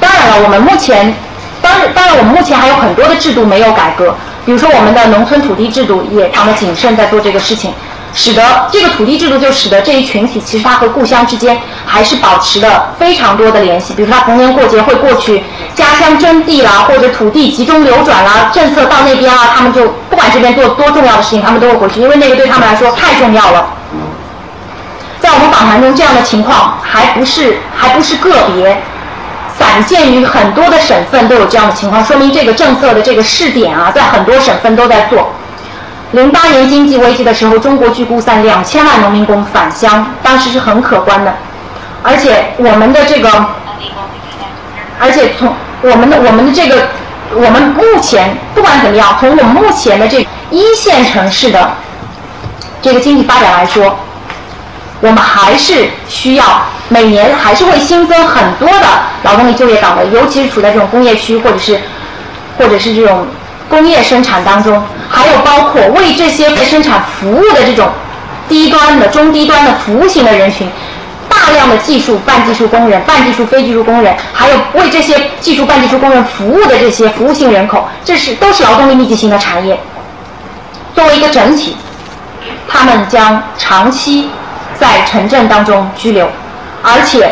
[0.00, 1.14] 当然了，我们目前。
[1.62, 7.72] 当然，当然，我们目前还有很多的制度没有改革，比如说我们的农村土地制度也非常的谨慎，在做这个事情，
[8.14, 13.92] 使得这个土地制度就使得这一群体其实他和故乡之间还是保持了非常多的联系。
[13.94, 15.42] 比如说他逢年过节会过去
[15.74, 23.66] 家乡征地啦，或者土地集中流转啦，政策到那边啊，他们就不管这边做多重要的事情，他们都会回去，因为那个对他们来说太重要了。
[25.18, 28.80] 在我们访谈中，这样的情况还不是还不是个别。
[29.58, 35.32] 散见于很多的省份都有这样的情况，说明这个政策的这个试点啊，在很多省份都在做。
[36.12, 41.34] 零八年经济危机的时候，中国去估算两千万农民工返乡，当时是很可观的。
[42.02, 43.28] 而且我们的这个，
[45.00, 45.52] 而且从
[45.82, 46.88] 我们的我们的这个，
[47.34, 51.72] 我们目前不管怎么样，从我们目前的这一线城市的
[52.80, 53.98] 这个经济发展来说，
[55.00, 56.44] 我们还是需要
[56.88, 58.86] 每年还是会新增很多的
[59.22, 61.80] 劳动力就业岗位，尤其是处在这种工业区或者是
[62.58, 63.26] 或者是这种
[63.68, 67.88] 工业生产当中，还有包括为这些生产服务的这种
[68.48, 70.68] 低端的、中低端的服务型的人群。
[71.28, 79.78] 大量的技术半技术工人、半技术非技术工人，还有为这些技术半技术工人服务的这些服务性人口，这是都是劳动力密集型的产业。
[80.94, 81.76] 作为一个整体，
[82.66, 84.28] 他们将长期
[84.78, 86.28] 在城镇当中居留，
[86.86, 87.28] 而且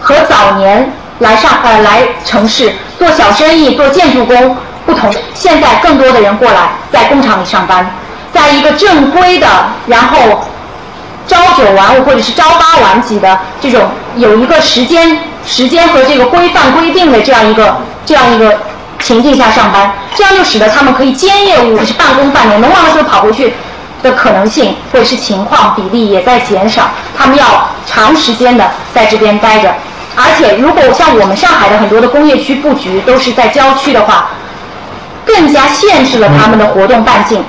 [0.00, 0.90] 和早年
[1.20, 7.88] 来上呃来城市做小生意、做建筑工不同，现在更多的人过来在工厂里上班，
[8.32, 9.46] 在一个正规的，
[9.86, 10.44] 然后。
[11.28, 18.58] 朝九晚五或者是朝八晚几的这种有一个时间时间和这个规范规定的这样一个这样一个
[18.98, 23.54] 情境下上班，这样就使得他们可以兼业务，就是半工半读，能忙的时候跑回去
[24.02, 26.90] 的可能性或者是情况比例也在减少。
[27.16, 29.74] 他们要长时间的在这边待着，
[30.16, 34.30] 而且如果像我们上海的很多的工业区布局都是在郊区的话，
[35.24, 37.44] 更加限制了他们的活动半径。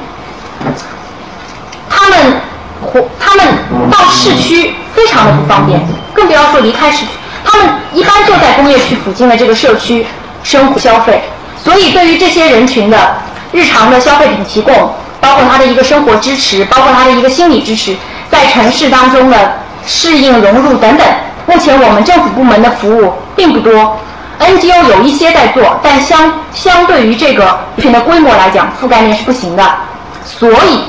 [1.90, 2.42] 他们。
[2.84, 3.46] 活，他们
[3.92, 5.80] 到市区非常的不方便，
[6.16, 7.12] 更不要说离开市区。
[7.46, 10.04] 他们一般就在工业区附近的这个社区
[10.44, 11.22] 生活消费，
[11.64, 13.16] 所以对于这些人群的
[13.52, 14.92] 日常的消费品提供，
[15.22, 17.96] 包括他的一个生活支持，包括他的一个心理支持，
[18.30, 19.54] 在城市当中的
[19.86, 21.08] 适应融入等等，
[21.46, 23.98] 目前我们政府部门的服务并不多
[24.40, 29.64] ，NGO 有一些在做，但相相对于这个群的规模来讲，覆盖面是不行的，
[30.26, 30.82] 所以。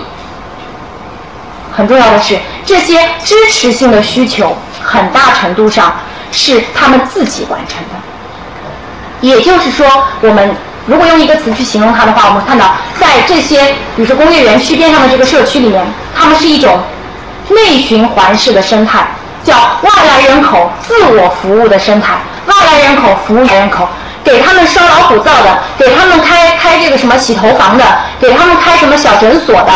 [1.74, 5.94] 很重要的是，这些支持性的需求很大程度上
[6.30, 7.94] 是他们自己完成的。
[9.22, 9.86] 也就是说，
[10.20, 10.54] 我们
[10.86, 13.64] 如果用一个词去形容它的话，我们看到在这些，
[13.96, 16.78] 比如说工业园区边上的这个社区里面，他们是一种
[17.48, 19.06] 内循环式的生态，
[19.44, 22.14] 叫外来人口自我服务的生态。
[22.46, 23.88] 外来人口服务人口，
[24.24, 27.84] 给他们烧老虎灶的，给他们开开这个什么洗头房的，
[28.20, 29.72] 给他们开什么小诊所的。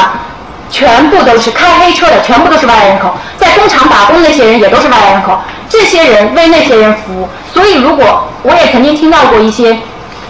[0.68, 5.38] 全部都是开黑车的，全部都是外来人口，在工厂打工那些人也都是外来人口。
[5.68, 9.78] 这些人为那些人服务，所以如果我也曾经听到过一些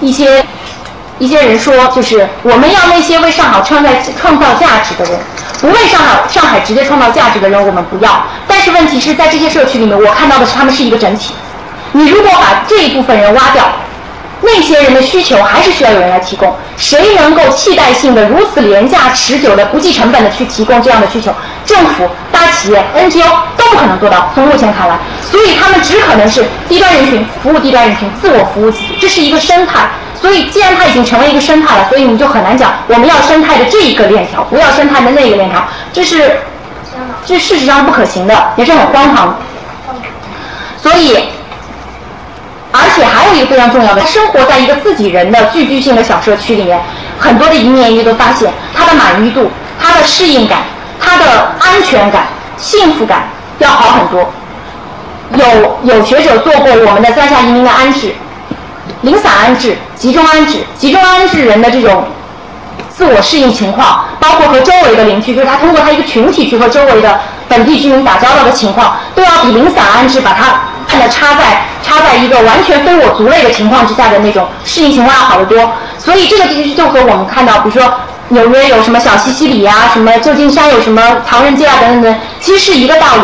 [0.01, 0.45] 一些
[1.19, 3.91] 一些人说，就是我们要那些为上海创造
[4.21, 5.19] 创造价值的人，
[5.61, 8.23] 不为上海上海直接创造价值的人，我们不要。
[8.47, 11.35] 但是问题是在这些社区里面，我看到的是他们是一个整体。
[11.93, 13.65] 你如果把这一部分人挖掉。
[14.43, 16.55] 那些人的需求还是需要有人来提供。
[16.77, 21.33] 谁能够替代性的、如此廉价、持久的、不计成本的去提供这样的需求？
[21.65, 24.31] 政府、大企业、NGO 都不可能做到。
[24.35, 24.99] 从目前看来，
[25.31, 29.89] 所以他们只可能是低端人群服务低端人群，自我服务自己，这是一个生态。
[30.27, 35.63] 所以，既然它已经成为一个生态了，所以我们就很难讲我们要生态的这一个链条，不要生态的那个链条，
[35.93, 36.41] 这是
[37.25, 39.39] 这事实上不可行的，也是很荒唐。
[40.83, 41.29] 所以。
[42.73, 46.79] 而且还有一个非常重要的，生活在一个自己人的聚居性的小社区里面，
[47.19, 49.51] 很多的移民研究都发现，他的满意度、
[49.81, 50.59] 他的适应感、
[51.01, 51.25] 他的
[51.59, 52.27] 安全感、
[52.59, 53.23] 幸福感
[53.61, 54.29] 要好很多。
[55.37, 58.13] 有有学者做过我们的三峡移民的安置，
[59.03, 62.05] 零散安置、集中安置，集中安置人的这种
[62.89, 70.61] 自我适应情况，包括和周围的邻居，就是他通过他一个群体去和周围的本地居民打交道的情况，都要比零散安置把它。
[70.89, 75.69] 看的插在插在一个完全非我族类的情况之下的那种适应情况要好得多，
[75.99, 77.93] 所以这个其实就和我们看到，比如说
[78.29, 83.23] 纽约有什么小西西里啊，什么旧金山有什么唐人街啊等等等，其实是一个道理。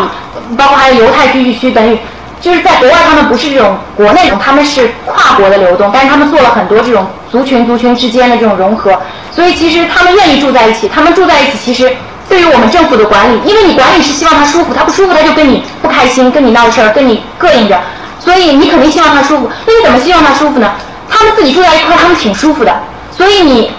[0.59, 1.97] 包括还有犹太聚居区等于，
[2.43, 11.91] 就是在国外他们不是这种国内，他们是跨国的流动，但是他们做了很多这种族群族群之间的这种融合，所以其实他们愿意住在一起，他们住在一起其实。
[12.29, 17.79] 对于我们政府的管理，因为你管理是希望他舒服，他不舒服他就跟你不开心，跟你闹事儿，跟你膈应着，
[18.19, 19.51] 所以你肯定希望他舒服。
[19.67, 20.73] 那你怎么希望他舒服呢？
[21.11, 22.75] 他们自己住在一块，他们挺舒服的。
[23.11, 23.71] 所以你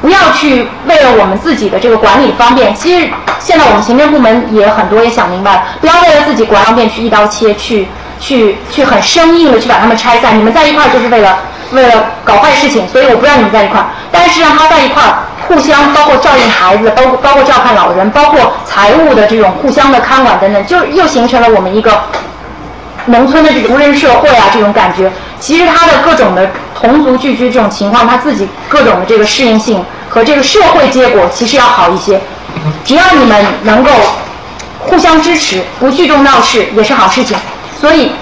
[0.00, 3.08] 不要去为了我们自己的这个管理方便，其实
[3.38, 7.86] 现在我们行政部门也很多也想明白了，不要为了自己管方便去一刀切，去
[8.20, 10.38] 去去很生硬的去把他们拆散。
[10.38, 11.38] 你们在一块儿就是为了
[11.72, 15.14] 为了搞坏事情，所以我不让你们在一块儿，但是让他在一块儿。
[15.48, 22.00] 互相包括照应孩子，包括包括照看老人，包括财务的这种互相的看管等等，就又形成了我们一个
[23.06, 25.10] 农村的这种无人社会啊这种感觉。
[25.40, 32.20] 其实他的各种的同族聚居这种情况，他自己各种的这个适应性和这个社会结果其实要好一些。
[32.84, 33.90] 只要你们能够
[34.78, 37.36] 互相支持，不聚众闹事，也是好事情。
[37.80, 38.12] 所以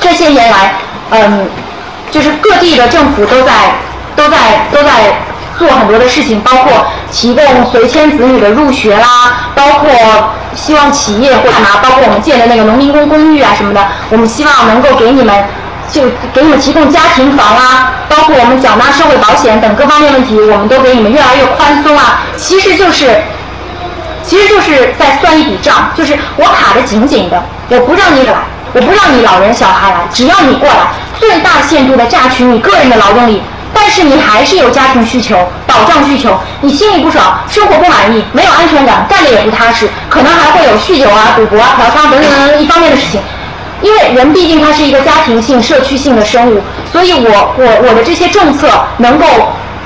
[0.00, 0.74] 这些年来，
[1.10, 1.48] 嗯，
[2.10, 3.52] 就是各地的政府都在
[4.16, 4.90] 都在都在
[5.58, 9.90] 做很多的事情，包括提供随迁子女的入学啦，包括
[10.54, 13.80] 希望企业或者拿，包括我们建的那个农民工公寓啊什么的，
[14.10, 15.44] 我们希望能够给你们。
[15.90, 16.00] 就
[16.32, 22.22] 给你们提供家庭房啊，包括我们缴纳社会保险等各方面问题，我们都给你们越来越宽松啊。
[22.34, 23.20] 其实就是，
[24.22, 28.32] 其实就是在算一笔账，就是我卡的紧紧的，我不让你来，
[28.72, 30.76] 我不让你老人小孩来，只要你过来，
[31.18, 33.42] 最大限度的榨取你个人的劳动力。
[33.74, 43.20] 但是你还是有家庭需求、保障需求，你心里不爽，生活不满意，没有安全感，干的也不踏实，可能还会有酗酒啊、赌博啊、嫖娼等等等等一方面的事情。
[43.80, 46.62] 因为人毕竟他是一个家庭性、社区性的生物，
[46.92, 48.68] 所以我我我的这些政策
[48.98, 49.26] 能够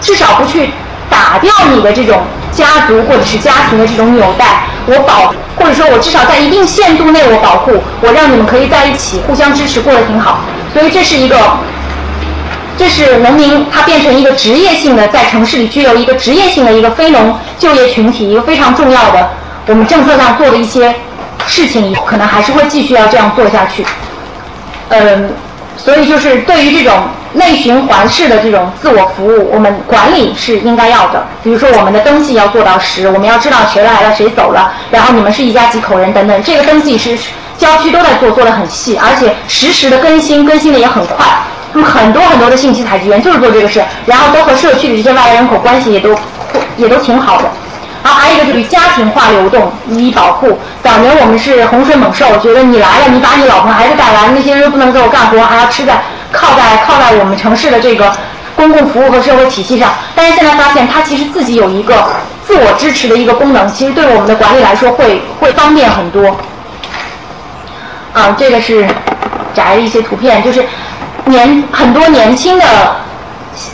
[0.01, 0.71] 至少不去
[1.17, 2.21] 打掉你的这种
[2.53, 10.41] 家族或者是家庭的这种纽带，我保或者说我至少在一定限度内我保护，我让你们可以在一起互相支持，过得挺好。
[10.75, 11.39] 所以这是一个，
[12.77, 19.31] 这是农民他变成一个职业性的在城市里具有一个职业性的一个非农就业群体，一个非常重要的
[19.69, 20.95] 我们政策上做的一些。
[21.49, 23.85] 事情可能还是会继续要这样做下去，
[24.89, 25.31] 嗯，
[25.77, 26.93] 所以就是对于这种
[27.37, 31.25] 内循环式的这种自我服务，我们管理是应该要的。
[31.43, 37.17] 比如说我们的登记要做到实，我们要知道谁来了谁走了，然后你们是一家几口人等等，这个登记是
[37.59, 41.27] 郊区都在做，做的很细，而且实时的更新，更新的也很快。
[41.73, 46.17] 那么很多很多的信息采集员就是做这个事，然后都和社区的这些外来人口关系也都
[46.79, 47.45] 也都挺好的。
[48.03, 50.57] 然后还有一个就是家庭化流动予以保护。
[50.81, 56.01] 早年我们是洪水猛兽，觉得你来了，你把你老婆孩子带来，那些人不能给我干活，还要吃在
[56.37, 58.13] 靠在靠在我们城市的这个
[58.55, 59.91] 公共服务和社会体系上。
[60.15, 62.05] 但是现在发现，它其实自己有一个
[62.47, 66.37] 自我支持的一个功能，其实对我们的管理来说会会方便很多。
[68.13, 68.87] 啊，这个是
[69.55, 70.65] 摘一些图片，就是
[71.25, 72.65] 年很多年轻的，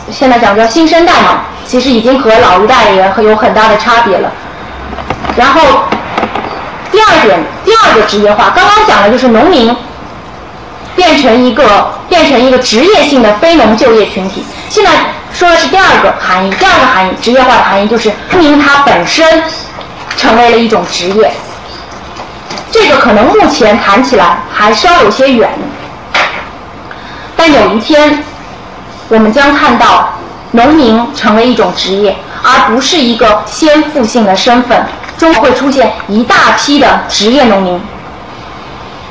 [0.09, 1.43] 现在讲叫新生代嘛。
[1.65, 4.29] 其实已经和老一代也有很大的差别了。
[5.37, 5.61] 然后
[6.91, 9.73] 第二点，第二个职业化，刚刚讲的就是农民
[10.95, 14.43] 变成一个变成一个职业性的非农就业群体。
[14.69, 14.91] 现在
[15.33, 19.43] 说的是第二个含义，第二个含义，职业化的含义就是农民他本身
[20.17, 21.31] 成为了一种职业。
[22.71, 25.49] 这个可能目前谈起来还稍有些远，
[27.35, 28.23] 但有一天
[29.09, 30.09] 我们将看到。
[30.55, 34.85] 农民成为一种职业，而不是一个先富性的身份，
[35.17, 37.81] 中会出现一大批的职业农民。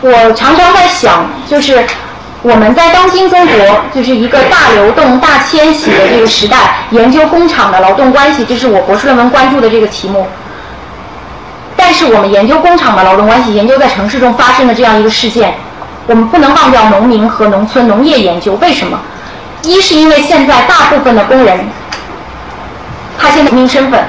[0.03, 1.85] 我常常在想，就是
[2.43, 10.27] 我们在当今中国，就是一个大流动、大迁徙的这个时代，研究工厂的劳动关系，这是我博士论文关注的这个题目。
[11.77, 15.55] 但是我们研究工厂的劳动关系，研究在城市中发生的这样一个事件，
[16.09, 18.99] 我们不能忘掉农民和农村农业研究，为什么？
[19.63, 21.65] 一是因为现在大部分的工人，
[23.17, 24.03] 他现在农民身份，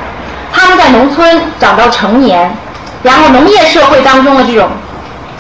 [0.52, 2.52] 他们在农村长到成年，
[3.04, 4.68] 然后农业社会当中的这种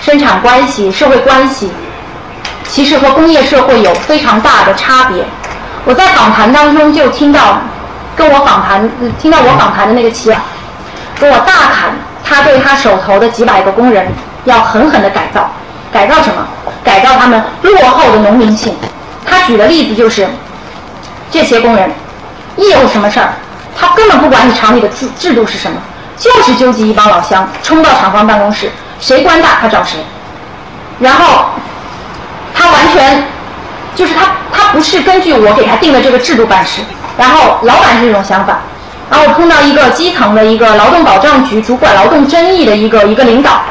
[0.03, 1.71] 生产关系、社会关系，
[2.67, 5.23] 其实和工业社会有非常大的差别。
[5.85, 7.61] 我在访谈当中就听到，
[8.13, 10.37] 跟我访谈听到我访谈的那个企业，
[11.17, 14.05] 跟我大侃他对他手头的几百个工人
[14.43, 15.49] 要狠狠的改造，
[15.89, 16.45] 改造什么？
[16.83, 18.75] 改造他们落后的农民性。
[19.25, 20.27] 他举的例子就是，
[21.31, 21.89] 这些工人
[22.57, 23.29] 一有什么事儿，
[23.79, 25.77] 他根本不管你厂里的制制度是什么，
[26.17, 28.69] 就是纠集一帮老乡冲到厂方办公室，
[29.03, 29.99] 谁官大他找谁。
[30.99, 31.47] 然后
[32.55, 33.25] 他完全
[33.93, 36.81] 就是他他不是根据我给他定的这个制度办事。
[37.17, 38.59] 然后老板是这种想法。
[39.11, 43.61] 然后我碰到一个基层的一个劳动保障局主管劳动争议的一个一个领导，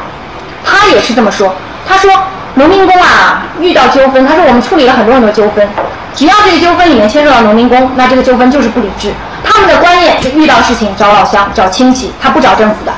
[0.63, 1.55] 他也是这么说。
[1.89, 2.13] 他说。
[2.55, 5.67] 农民工啊，遇到纠纷，他说我们处理了很多很多纠纷，
[6.15, 9.11] 只要这个纠纷里面牵涉到农民工，那这个纠纷就是不理智。
[9.43, 12.93] 他们的观念是遇到事情找老乡、找亲戚，他不找政府的。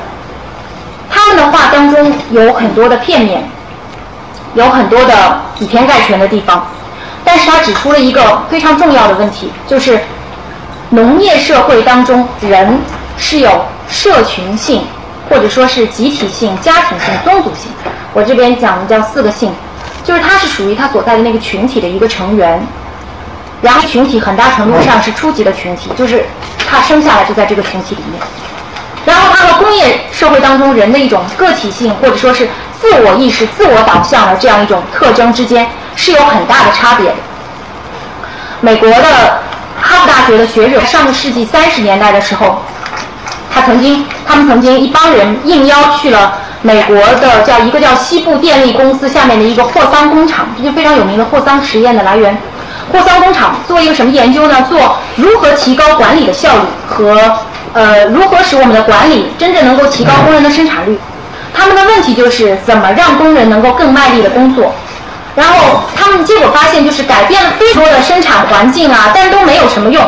[1.25, 3.43] 他们的话当中有很多的片面，
[4.53, 6.67] 有很多的以偏概全的地方，
[7.25, 9.99] 但是他指出了一个非常重要的问题，就是
[10.91, 12.79] 农业社会当中人
[13.17, 14.83] 是有社群性，
[15.31, 17.73] 或者说是集体性、家庭性、宗族性。
[18.13, 19.51] 我这边讲的叫四个性，
[20.05, 22.61] 就是他是属于他所在的那个群体的一个成员，
[23.63, 26.27] 然后群体很大程度上是初级的群体，就是
[26.69, 28.21] 他生下来就在这个群体里面，
[29.05, 32.49] 然后它和工业社会当中人的一种个体性或者说是
[32.81, 35.67] 自我意识、自我导向的这样一种特征之间
[35.97, 37.17] 是有很大的差别的。
[38.61, 39.43] 美国的
[39.81, 42.63] 哈佛大学的学者，上个世纪三十年代的时候，
[43.53, 46.33] 他曾经，他们曾经一帮人应邀去了
[46.63, 52.37] 美国的叫一个叫西部电力公司下面的一个霍桑工厂，这就非常有名的霍桑实验的来源。
[52.93, 54.63] 霍桑工厂做一个什么研究呢？
[54.69, 57.21] 做如何提高管理的效率和
[57.75, 60.99] 呃如何使我们的管理真正能够提高工人的生产率。
[61.53, 64.73] 他们的问题就是怎么让工人能够更卖力的工作。
[65.37, 70.03] 然后他们结果发现就是改变了非常多的生产环境啊，但都没有什么用。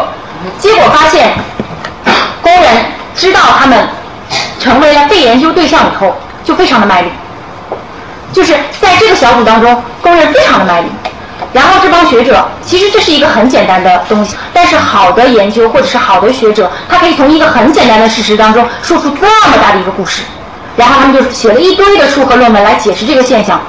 [0.59, 1.33] 结果发现
[2.41, 2.85] 工人
[3.15, 3.77] 知道他们
[4.61, 7.09] 成为了被研究对象以后，就非常的卖力。
[8.33, 10.87] 就是在这个小组当中，工人非常的卖力。
[11.53, 20.23] 然后这帮学者，其实这是一个很简单的东西，但是好的研究或者是好的学者，他可以从一个很简单的事实当中说出这么大的一个故事，
[20.77, 23.61] 然后他们就写了一堆的书和论文来解释这个现象。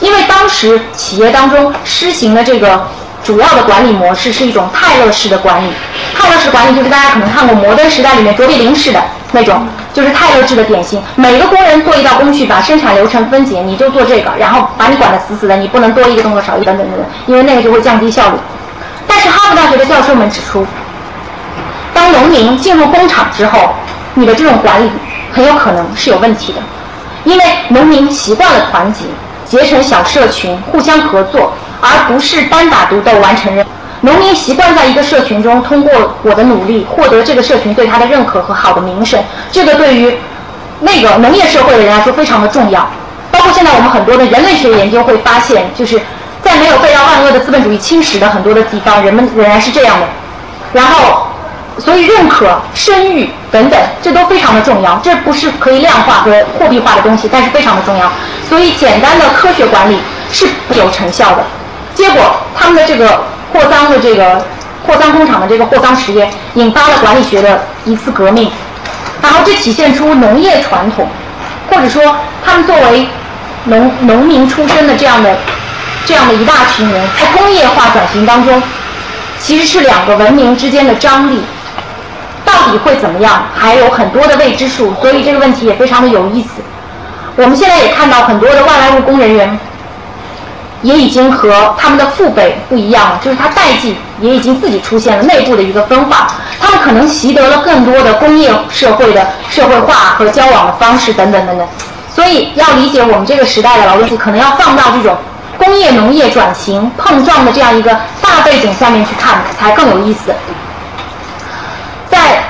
[0.00, 2.86] 因为当时企业当中施行的这个
[3.22, 5.68] 主要的管理模式是一种泰勒式的管理，
[6.16, 9.02] 泰勒式管理就是大家可能看过《摩登时代》里面卓别林式的
[9.34, 11.02] 那种，就是泰勒制的典型。
[11.16, 18.36] 每个工人做一道工序，把生产流程分解，你就做这个，然后把你管得死死的，你不能多一个动作少一个等等等，因为那个就会降低效率。
[19.06, 20.64] 但是哈佛大学的教授们指出，
[21.92, 23.74] 当农民进入工厂之后，
[24.14, 24.88] 你的这种管理
[25.32, 26.60] 很有可能是有问题的，
[27.24, 29.04] 因为农民习惯了团结。
[29.46, 33.68] 结成小社群，互相合作，而不是单打独斗完成任务。
[34.04, 35.90] 农民习惯在一个社群中，通过
[36.22, 39.18] 我的努力获得这个社群对他的认可和好的名声。
[39.50, 40.14] 这个对于
[40.80, 42.86] 那个农业社会的人来说非常的重要。
[43.30, 45.98] 包括现在我们很多的人类学研究会发现，就是
[46.42, 50.06] 在没有被到万恶的资本主义侵蚀的很多的地方，人们仍然是这样的。
[50.72, 51.26] 然后。
[51.76, 54.96] 所以，认可、声誉等等，这都非常的重要。
[55.02, 58.08] 这不是可以量化和货币化的东西，但是非常的重要。
[58.48, 59.98] 所以，简单的科学管理
[60.30, 61.38] 是有成效的。
[61.92, 63.20] 结果，他们的这个
[63.54, 64.44] 霍桑的这个
[64.84, 68.50] 霍桑工厂的这个霍桑实验，引发了管理学的一次革命。
[69.22, 71.06] 然后，这体现出农业传统，
[71.70, 72.02] 或者说
[72.44, 73.06] 他们作为
[73.64, 75.34] 农农民出身的这样的
[76.04, 78.60] 这样的一大群人，在工业化转型当中，
[79.38, 81.40] 其实是两个文明之间的张力。
[82.44, 83.46] 到底会怎么样？
[83.56, 86.60] 还有很多的未知数，所以这个问题也非常的有意思。
[87.36, 89.58] 我们现在也看到很多的外来务工人员，
[90.84, 96.28] 也已经和他们的父辈不一样了，就是他代际也已经自己出现了内部的一个分化。
[96.60, 101.66] 他们可能习得了更多的工业社会的社会化和交往的方式等等等等。
[102.14, 105.16] 所以要理解我们这个时代的劳动力，可能要放到这种
[105.56, 107.90] 工业农业转型碰撞的这样一个
[108.20, 110.34] 大背景下面去看，才更有意思。
[112.10, 112.44] 在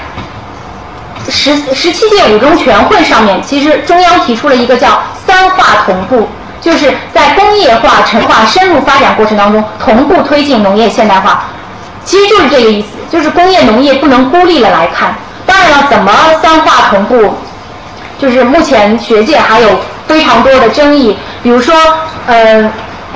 [1.28, 6.28] 十十七届五中全会上面，其实中央提出了一个叫“三化同步”，
[6.64, 11.44] 就是在工业化、城化深入发展过程当中，同步推进农业现代化。
[12.04, 15.14] 其实就是这个意思，就是工业农业不能孤立了来看。
[15.44, 16.12] 当然了，怎么
[16.42, 17.34] 三化同步，
[18.18, 19.68] 就是目前学界还有
[20.08, 21.16] 非常多的争议。
[21.42, 21.74] 比如说，
[22.26, 22.70] 呃。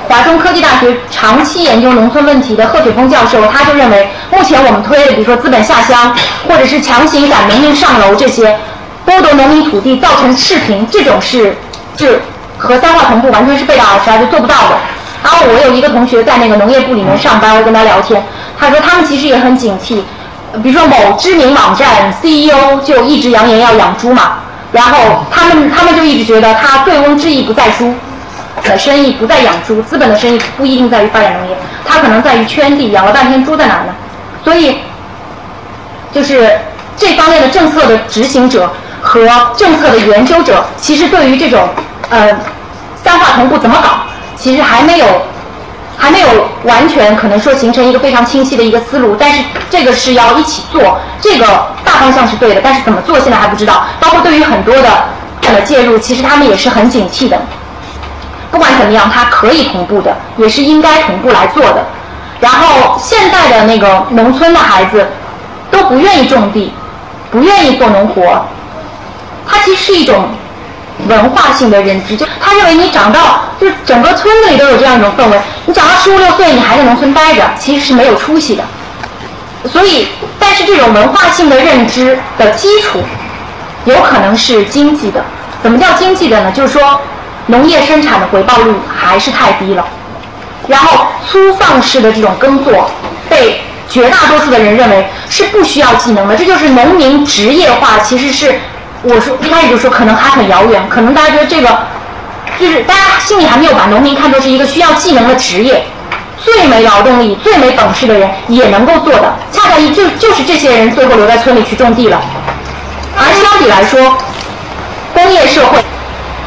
[0.07, 6.15] 华中科技大学长期研究农村问题的贺雪峰教授，他就认为，目前我们推的，比如说资本下乡，
[6.47, 8.57] 或者是强行赶农民上楼这些，
[9.05, 11.55] 剥夺农民土地，造成赤贫，这种是，
[11.95, 12.07] 就
[12.59, 14.77] 和三化同步完全是背道而驰，是做不到的。
[15.23, 18.23] 然后我有一个同学在那个农业部里面上班，我跟他聊天，
[18.59, 20.01] 他说他们其实也很警惕，
[20.61, 24.33] 比如说某知名网站 CEO 就一直扬言要养猪嘛，
[24.71, 27.93] 然后他们他们就一直觉得他醉翁之意不在猪。
[28.61, 31.55] 的生意不在养猪，资本的生意不一定在于发展农业，
[31.85, 33.95] 它可能在于圈地，养了半天猪在哪呢？
[34.43, 34.79] 所以，
[36.11, 36.51] 就是
[36.97, 38.69] 这方面的政策的执行者
[39.01, 39.25] 和
[39.55, 41.69] 政策的研究者，其实对于这种
[42.09, 42.29] 呃
[43.03, 43.89] 三化同步怎么搞，
[44.35, 45.05] 其实还没有
[45.97, 46.27] 还没有
[46.63, 49.15] 完全可能说形成一个非常清晰的一个思路。
[49.19, 51.45] 但是这个是要一起做，这个
[51.83, 53.85] 大方向是对的，但是怎么做现在还不知道。
[53.99, 54.89] 包括对于很多的
[55.43, 57.39] 呃介入，其实他们也是很警惕的。
[58.51, 61.85] 不管怎么样，它可以同步的，也是应该同步来做的。
[62.39, 65.05] 然后现在的那个农村的孩子
[65.69, 66.73] 都不愿意种地，
[67.29, 68.43] 不愿意做农活，
[69.45, 70.29] 它其实是一种
[71.07, 78.63] 文化性的认知，就他认为你长到就整个村子里都有这样一种氛围，你长到十五六岁你还在农村待着，其实是没有出息的。
[79.69, 80.07] 所以，
[80.39, 82.99] 但是这种文化性的认知的基础
[83.85, 85.23] 有可能是经济的。
[85.63, 86.51] 怎么叫经济的呢？
[86.51, 86.99] 就是说。
[87.51, 89.83] 农业生产的回报率还是太低了，
[90.67, 92.87] 然后粗放式的这种耕作，
[93.27, 93.59] 被
[93.89, 96.35] 绝大多数的人认为是不需要技能的。
[96.35, 98.53] 这就是农民职业化，其实是
[99.01, 101.69] 我说一开始就说可能还很遥远，可能大家觉得这个
[102.59, 105.83] 就是大家心里还没有把农民看作是一个需要技能的职业，
[106.37, 112.21] 最没劳动力、最没本事的人也能够做的，恰恰就就是这些人最后留在村里去种地了。
[113.17, 114.17] 而相比来说，
[115.13, 115.79] 工业社会、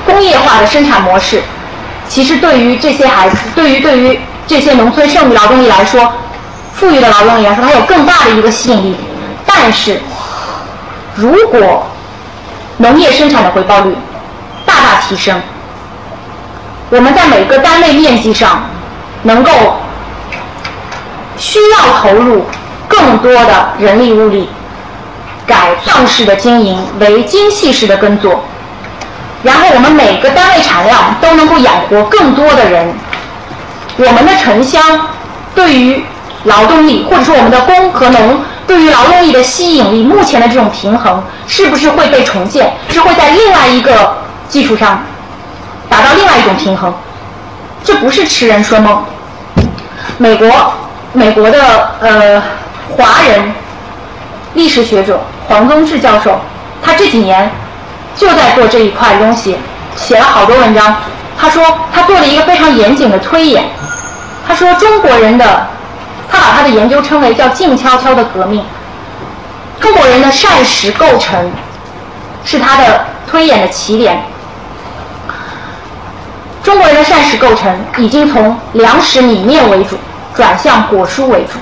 [0.04, 1.42] 工业化的生产模式，
[2.08, 6.12] 其实对于这些孩子，对于对于这些农村剩余劳动力来说，
[6.74, 8.96] 富裕的劳动力来说，它有更大的一个吸引力。
[9.46, 10.00] 但是，
[11.14, 11.86] 如果
[12.82, 13.94] 农业生产的回报率
[14.66, 15.40] 大大提升，
[16.90, 18.60] 我们在每个单位面积上
[19.22, 19.50] 能够
[21.36, 22.44] 需要投入
[22.88, 24.48] 更多的人力物力，
[25.46, 28.42] 改放式的经营为精细式的耕作，
[29.44, 32.92] 然后我们每个单位产量都能够养活更多的人，
[33.96, 34.82] 我们的城乡
[35.54, 36.04] 对于
[36.42, 38.40] 劳动力或者说我们的工和农
[38.72, 42.72] 对于劳动力的吸引力，目前的这种平衡是不是会被重建？
[42.88, 44.16] 是会在另外一个
[44.48, 44.98] 基础上？
[45.90, 46.90] 达到另外一种平衡，
[47.84, 49.04] 这不是痴人说梦。
[50.16, 50.50] 美国，
[51.12, 52.42] 美国的呃
[52.96, 53.52] 华人
[54.54, 56.40] 历史学者黄宗智教授，
[56.82, 57.50] 他这几年
[58.16, 59.58] 就在做这一块东西，
[59.96, 60.96] 写了好多文章。
[61.38, 61.62] 他说
[61.92, 63.64] 他做了一个非常严谨的推演。
[64.48, 65.66] 他说中国人的，
[66.32, 68.64] 他把他的研究称为叫静悄悄的革命。
[69.78, 71.52] 中国人的膳食构成
[72.42, 74.22] 是他的推演的起点。
[76.62, 79.98] 中国人的膳食构成已经从粮食米面为主，
[80.34, 81.58] 转向果蔬为主。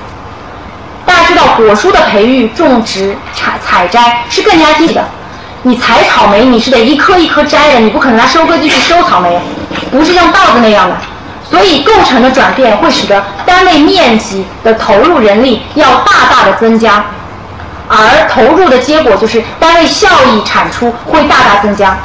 [1.05, 5.03] 大家知道，果蔬的培育、种植、采采摘是更加积极的。
[5.63, 9.41] 你采草莓，你是得一颗一颗摘的，你不可能拿收割机去收草莓，
[9.91, 10.97] 不是像稻子那样的。
[11.51, 17.05] 所以，构成的转变会使得单位面积的投入人力要大大的增加，
[17.89, 17.99] 而
[18.29, 21.99] 投入的结果就是单位效益产出会大大增加。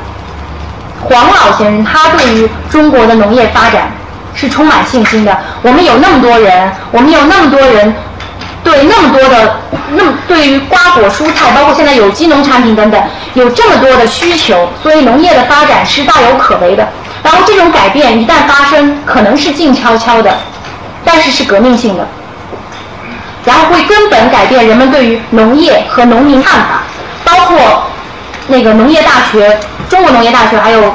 [1.04, 3.92] 黄老先生，他对于中国的农业发展
[4.34, 5.38] 是充满信心的。
[5.62, 7.94] 我们有那么多人，我们有那么多人，
[8.64, 9.58] 对那么多的，
[9.92, 13.00] 那么对于瓜果蔬菜，包括现在有机农产品等等，
[13.36, 16.88] 有这么多的需求，所以农业的发展是大有可为的。
[17.26, 20.32] 然后这种改变一旦发生，可能是静悄悄的，
[21.04, 22.08] 但是是革命性的，
[23.44, 26.84] 然后会根本改变人们对于农业和农民看法，
[27.24, 27.58] 包括
[28.48, 29.58] 那个农业大学。
[29.90, 30.94] 中国农业大学还有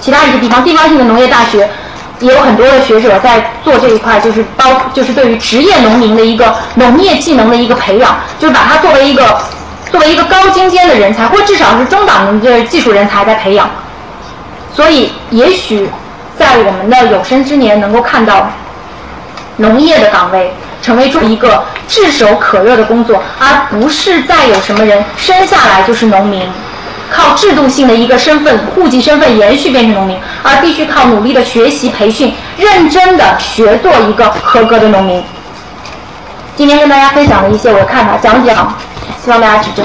[0.00, 1.68] 其他一些地方地方性的农业大学，
[2.18, 9.40] 也有很多的学者在做这一块，就是包就是对于职业农民的一个农业技能的一个培养，就是把它作为一个
[9.92, 13.70] 作为一个高精尖的人才，或至少是中档的技术人才在培养。
[14.78, 15.90] 所以，也许
[16.38, 18.48] 在我们的有生之年，能够看到
[19.56, 26.48] 农业的岗位成为做一个炙手可热的工作，而不是再有什么人生下来就是农民。
[27.10, 35.20] 靠制度性的一个身份、户籍身份延续变成农民，而必须靠努力的学习培训、认真的学做一个合格的农民。
[36.54, 38.74] 今天跟大家分享的一些我的看法，讲解好，
[39.24, 39.84] 希望大家指正。